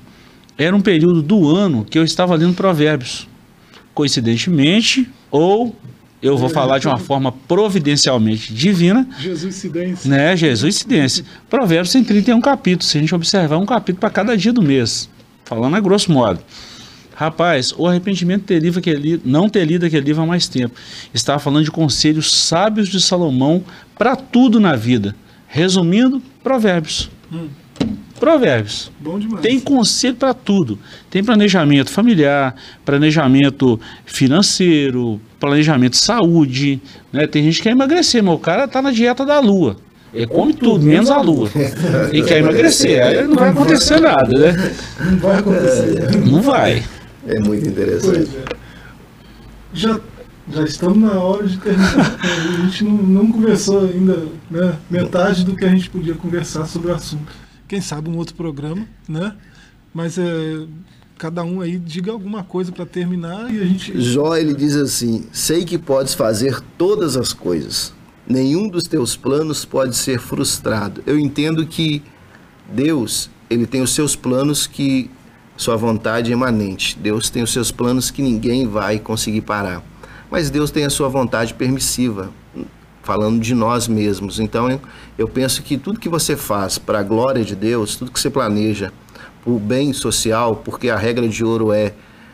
era 0.57 0.75
um 0.75 0.81
período 0.81 1.21
do 1.21 1.53
ano 1.53 1.85
que 1.85 1.99
eu 1.99 2.03
estava 2.03 2.33
lendo 2.35 2.53
Provérbios. 2.53 3.27
Coincidentemente, 3.93 5.09
ou 5.29 5.75
eu 6.21 6.37
vou 6.37 6.49
falar 6.49 6.79
de 6.79 6.87
uma 6.87 6.97
forma 6.99 7.31
providencialmente 7.31 8.53
divina, 8.53 9.07
Jesus 9.19 9.55
Cidência. 9.55 10.09
né? 10.09 10.35
Jesus 10.35 10.75
incidência. 10.75 11.25
Provérbios 11.49 11.91
tem 11.91 12.03
31 12.03 12.41
capítulos. 12.41 12.89
Se 12.89 12.97
a 12.97 13.01
gente 13.01 13.13
observar, 13.13 13.57
um 13.57 13.65
capítulo 13.65 13.99
para 13.99 14.09
cada 14.09 14.35
dia 14.35 14.51
do 14.53 14.61
mês. 14.61 15.09
Falando 15.45 15.75
a 15.75 15.79
grosso 15.79 16.11
modo. 16.11 16.39
Rapaz, 17.15 17.73
o 17.75 17.87
arrependimento 17.87 18.43
ter 18.43 18.59
lido 18.59 18.77
aquele, 18.77 19.19
não 19.25 19.49
ter 19.49 19.65
lido 19.65 19.85
aquele 19.85 20.05
livro 20.05 20.21
há 20.21 20.25
mais 20.25 20.47
tempo. 20.47 20.75
Estava 21.13 21.39
falando 21.39 21.63
de 21.63 21.71
conselhos 21.71 22.31
sábios 22.31 22.89
de 22.89 23.01
Salomão 23.01 23.63
para 23.97 24.15
tudo 24.15 24.59
na 24.59 24.75
vida. 24.75 25.15
Resumindo, 25.47 26.21
provérbios. 26.43 27.09
Provérbios. 28.19 28.91
Bom 28.99 29.19
demais. 29.19 29.41
Tem 29.41 29.59
conselho 29.59 30.15
para 30.15 30.33
tudo. 30.33 30.77
Tem 31.09 31.23
planejamento 31.23 31.89
familiar, 31.89 32.55
planejamento 32.83 33.79
financeiro, 34.05 35.21
planejamento 35.39 35.91
de 35.91 35.99
saúde. 35.99 36.81
Né? 37.11 37.27
Tem 37.27 37.43
gente 37.43 37.57
que 37.57 37.63
quer 37.63 37.71
emagrecer, 37.71 38.23
mas 38.23 38.35
o 38.35 38.39
cara 38.39 38.67
tá 38.67 38.81
na 38.81 38.91
dieta 38.91 39.25
da 39.25 39.39
lua. 39.39 39.77
Ele 40.13 40.25
come 40.25 40.53
tudo, 40.53 40.83
menos 40.83 41.09
a 41.09 41.21
lua. 41.21 41.49
E 42.11 42.23
quer 42.23 42.39
emagrecer. 42.39 43.03
Aí 43.03 43.27
não 43.27 43.35
vai 43.35 43.49
acontecer 43.49 43.99
nada, 43.99 44.37
né? 44.37 44.73
Não 44.99 45.17
vai 45.19 45.39
acontecer. 45.39 46.17
Não 46.25 46.41
vai. 46.41 46.83
É 47.27 47.39
muito 47.39 47.67
interessante. 47.67 48.29
Pois 48.29 48.35
é. 48.35 48.43
Já, 49.73 49.99
já 50.49 50.63
estamos 50.63 50.97
na 50.97 51.19
hora 51.19 51.45
de 51.45 51.57
terminar. 51.57 52.17
A 52.19 52.61
gente 52.65 52.83
não, 52.83 52.93
não 52.93 53.31
conversou 53.31 53.81
ainda 53.81 54.25
né, 54.49 54.73
metade 54.89 55.43
do 55.43 55.55
que 55.55 55.65
a 55.65 55.69
gente 55.69 55.89
podia 55.89 56.15
conversar 56.15 56.65
sobre 56.65 56.89
o 56.91 56.95
assunto. 56.95 57.46
Quem 57.67 57.81
sabe 57.81 58.09
um 58.09 58.17
outro 58.17 58.35
programa, 58.35 58.87
né? 59.07 59.35
Mas 59.93 60.17
é, 60.17 60.65
cada 61.17 61.43
um 61.43 61.61
aí 61.61 61.77
diga 61.77 62.11
alguma 62.11 62.43
coisa 62.43 62.71
para 62.71 62.85
terminar 62.85 63.53
e 63.53 63.61
a 63.61 63.65
gente. 63.65 64.01
Jó 64.01 64.35
ele 64.35 64.53
diz 64.53 64.75
assim: 64.75 65.25
Sei 65.31 65.65
que 65.65 65.77
podes 65.77 66.13
fazer 66.13 66.61
todas 66.77 67.17
as 67.17 67.33
coisas, 67.33 67.93
nenhum 68.27 68.69
dos 68.69 68.83
teus 68.83 69.17
planos 69.17 69.65
pode 69.65 69.95
ser 69.95 70.19
frustrado. 70.19 71.03
Eu 71.05 71.19
entendo 71.19 71.65
que 71.65 72.01
Deus 72.71 73.29
ele 73.49 73.65
tem 73.65 73.81
os 73.81 73.93
seus 73.93 74.15
planos 74.15 74.67
que 74.67 75.09
sua 75.55 75.75
vontade 75.75 76.31
é 76.31 76.33
emanente. 76.33 76.97
Deus 76.99 77.29
tem 77.29 77.41
os 77.41 77.51
seus 77.51 77.71
planos 77.71 78.11
que 78.11 78.21
ninguém 78.21 78.67
vai 78.67 78.99
conseguir 78.99 79.41
parar. 79.41 79.83
Mas 80.29 80.49
Deus 80.49 80.69
tem 80.69 80.83
a 80.85 80.89
sua 80.89 81.07
vontade 81.07 81.53
permissiva, 81.53 82.29
falando 83.07 83.39
de 83.39 83.55
nós 83.55 83.87
mesmos. 83.87 84.37
Então 84.37 84.67
eu, 85.17 85.29
penso 85.29 85.63
que 85.63 85.77
tudo 85.77 85.97
que 85.97 86.09
você 86.09 86.35
faz 86.35 86.77
para 86.77 86.99
a 86.99 87.03
glória 87.03 87.41
de 87.41 87.55
Deus, 87.55 87.95
tudo 87.95 88.11
que 88.11 88.19
você 88.19 88.29
planeja 88.29 88.91
para 89.41 89.53
o 89.53 89.57
bem 89.57 89.93
social, 89.93 90.57
porque 90.57 90.89
a 90.89 90.97
regra 90.97 91.25
de 91.25 91.41
ouro 91.41 91.71
é 91.71 91.93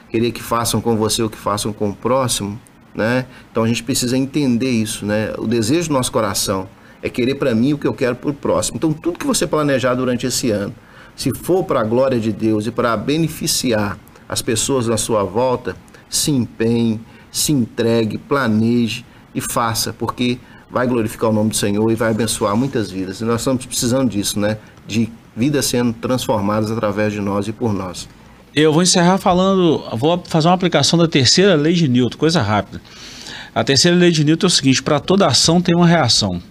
querer 0.10 0.32
que 0.32 0.42
façam 0.42 0.82
com 0.82 0.98
você 0.98 1.22
o 1.22 1.30
que 1.30 1.38
façam 1.38 1.72
com 1.72 1.90
o 1.90 1.96
próximo, 1.96 2.60
né? 2.96 3.28
Então 3.52 3.62
a 3.62 3.68
gente 3.68 3.84
precisa 3.84 4.18
entender 4.18 4.72
isso, 4.72 5.06
né? 5.06 5.32
O 5.38 5.46
desejo 5.46 5.90
do 5.90 5.94
nosso 5.94 6.12
coração 6.12 6.68
é 7.04 7.10
querer 7.10 7.36
para 7.36 7.54
mim 7.54 7.74
o 7.74 7.78
que 7.78 7.86
eu 7.86 7.94
quero 7.94 8.16
para 8.16 8.32
o 8.32 8.34
próximo. 8.34 8.78
Então 8.78 8.92
tudo 8.92 9.20
que 9.20 9.28
você 9.28 9.46
planejar 9.46 9.94
durante 9.94 10.26
esse 10.26 10.50
ano, 10.50 10.74
se 11.16 11.30
for 11.36 11.64
para 11.64 11.82
a 11.82 11.84
glória 11.84 12.20
de 12.20 12.32
Deus 12.32 12.66
e 12.66 12.72
para 12.72 12.98
beneficiar 12.98 13.96
as 14.28 14.42
pessoas 14.42 14.90
à 14.90 14.98
sua 14.98 15.24
volta, 15.24 15.76
se 16.10 16.32
empenhe, 16.32 17.00
se 17.32 17.52
entregue, 17.52 18.18
planeje 18.18 19.06
e 19.36 19.42
faça, 19.42 19.94
porque 19.94 20.40
vai 20.74 20.88
glorificar 20.88 21.30
o 21.30 21.34
nome 21.34 21.52
do 21.52 21.56
Senhor 21.56 21.90
e 21.92 21.94
vai 21.94 22.10
abençoar 22.10 22.58
muitas 22.58 22.90
vidas. 22.90 23.22
E 23.22 23.24
nós 23.24 23.42
estamos 23.42 23.64
precisando 23.64 24.10
disso, 24.10 24.40
né? 24.40 24.58
De 24.88 25.08
vidas 25.38 25.68
sendo 25.68 25.94
transformadas 25.94 26.72
através 26.72 27.14
de 27.14 27.22
nós 27.22 27.48
e 27.48 27.54
por 27.54 27.72
nós. 27.72 28.10
Eu 28.56 28.74
vou 28.74 28.82
encerrar 28.82 29.20
falando, 29.20 29.84
vou 29.96 30.22
fazer 30.28 30.48
uma 30.48 30.56
aplicação 30.56 30.98
da 30.98 31.08
terceira 31.08 31.54
lei 31.54 31.74
de 31.74 31.88
Newton, 31.88 32.18
coisa 32.18 32.42
rápida. 32.42 32.82
A 33.54 33.64
terceira 33.64 33.96
lei 33.96 34.10
de 34.10 34.24
Newton 34.24 34.48
é 34.48 34.50
o 34.50 34.50
seguinte: 34.50 34.82
para 34.82 35.00
toda 35.00 35.28
ação 35.28 35.62
tem 35.62 35.76
uma 35.76 35.86
reação. 35.86 36.42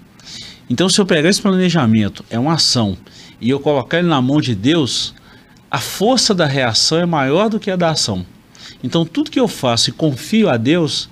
Então, 0.71 0.89
se 0.89 1.01
eu 1.01 1.05
pegar 1.05 1.29
esse 1.29 1.43
planejamento, 1.43 2.25
é 2.31 2.39
uma 2.39 2.55
ação, 2.55 2.97
e 3.41 3.51
eu 3.51 3.59
colocar 3.59 3.99
ele 3.99 4.09
na 4.09 4.23
mão 4.23 4.41
de 4.41 4.55
Deus, 4.55 5.15
a 5.69 5.79
força 5.79 6.33
da 6.33 6.47
reação 6.47 6.99
é 6.99 7.07
maior 7.07 7.51
do 7.51 7.59
que 7.59 7.73
a 7.73 7.77
da 7.77 7.91
ação. 7.91 8.25
Então, 8.85 9.05
tudo 9.05 9.33
que 9.33 9.41
eu 9.41 9.49
faço 9.49 9.91
e 9.91 9.93
confio 9.93 10.49
a 10.49 10.57
Deus, 10.57 11.09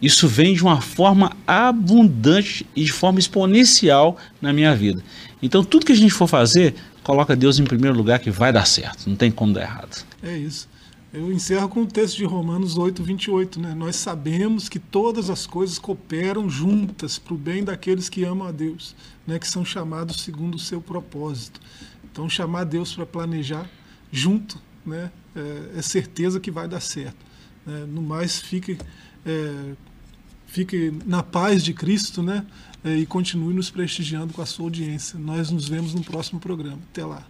isso 0.00 0.26
vem 0.26 0.54
de 0.54 0.62
uma 0.62 0.80
forma 0.80 1.36
abundante 1.46 2.66
e 2.74 2.84
de 2.84 2.92
forma 2.92 3.18
exponencial 3.18 4.16
na 4.40 4.52
minha 4.52 4.74
vida. 4.74 5.02
Então, 5.42 5.62
tudo 5.62 5.86
que 5.86 5.92
a 5.92 5.96
gente 5.96 6.12
for 6.12 6.26
fazer, 6.26 6.74
coloca 7.02 7.36
Deus 7.36 7.58
em 7.58 7.64
primeiro 7.64 7.96
lugar 7.96 8.18
que 8.18 8.30
vai 8.30 8.52
dar 8.52 8.66
certo, 8.66 9.08
não 9.08 9.16
tem 9.16 9.30
como 9.30 9.52
dar 9.52 9.62
errado. 9.62 10.04
É 10.22 10.36
isso. 10.36 10.68
Eu 11.12 11.32
encerro 11.32 11.68
com 11.68 11.82
o 11.82 11.86
texto 11.86 12.18
de 12.18 12.24
Romanos 12.24 12.78
8, 12.78 13.02
28. 13.02 13.60
Né? 13.60 13.74
Nós 13.74 13.96
sabemos 13.96 14.68
que 14.68 14.78
todas 14.78 15.28
as 15.28 15.44
coisas 15.44 15.76
cooperam 15.76 16.48
juntas 16.48 17.18
para 17.18 17.34
o 17.34 17.36
bem 17.36 17.64
daqueles 17.64 18.08
que 18.08 18.22
amam 18.22 18.46
a 18.46 18.52
Deus, 18.52 18.94
né? 19.26 19.36
que 19.36 19.48
são 19.48 19.64
chamados 19.64 20.20
segundo 20.20 20.54
o 20.54 20.58
seu 20.58 20.80
propósito. 20.80 21.60
Então, 22.04 22.28
chamar 22.28 22.62
Deus 22.62 22.94
para 22.94 23.04
planejar 23.04 23.68
junto 24.12 24.56
né? 24.86 25.10
é, 25.34 25.78
é, 25.78 25.82
certeza 25.82 26.38
que 26.38 26.50
vai 26.50 26.68
dar 26.68 26.80
certo. 26.80 27.18
Né? 27.66 27.86
No 27.88 28.02
mais, 28.02 28.38
fique, 28.38 28.78
é, 29.26 29.74
fique 30.50 30.92
na 31.06 31.22
paz 31.22 31.62
de 31.62 31.72
Cristo 31.72 32.22
né? 32.22 32.44
É, 32.82 32.96
e 32.96 33.06
continue 33.06 33.54
nos 33.54 33.70
prestigiando 33.70 34.32
com 34.32 34.42
a 34.42 34.46
sua 34.46 34.64
audiência. 34.64 35.18
Nós 35.18 35.50
nos 35.50 35.68
vemos 35.68 35.94
no 35.94 36.02
próximo 36.02 36.40
programa. 36.40 36.78
Até 36.90 37.04
lá. 37.04 37.29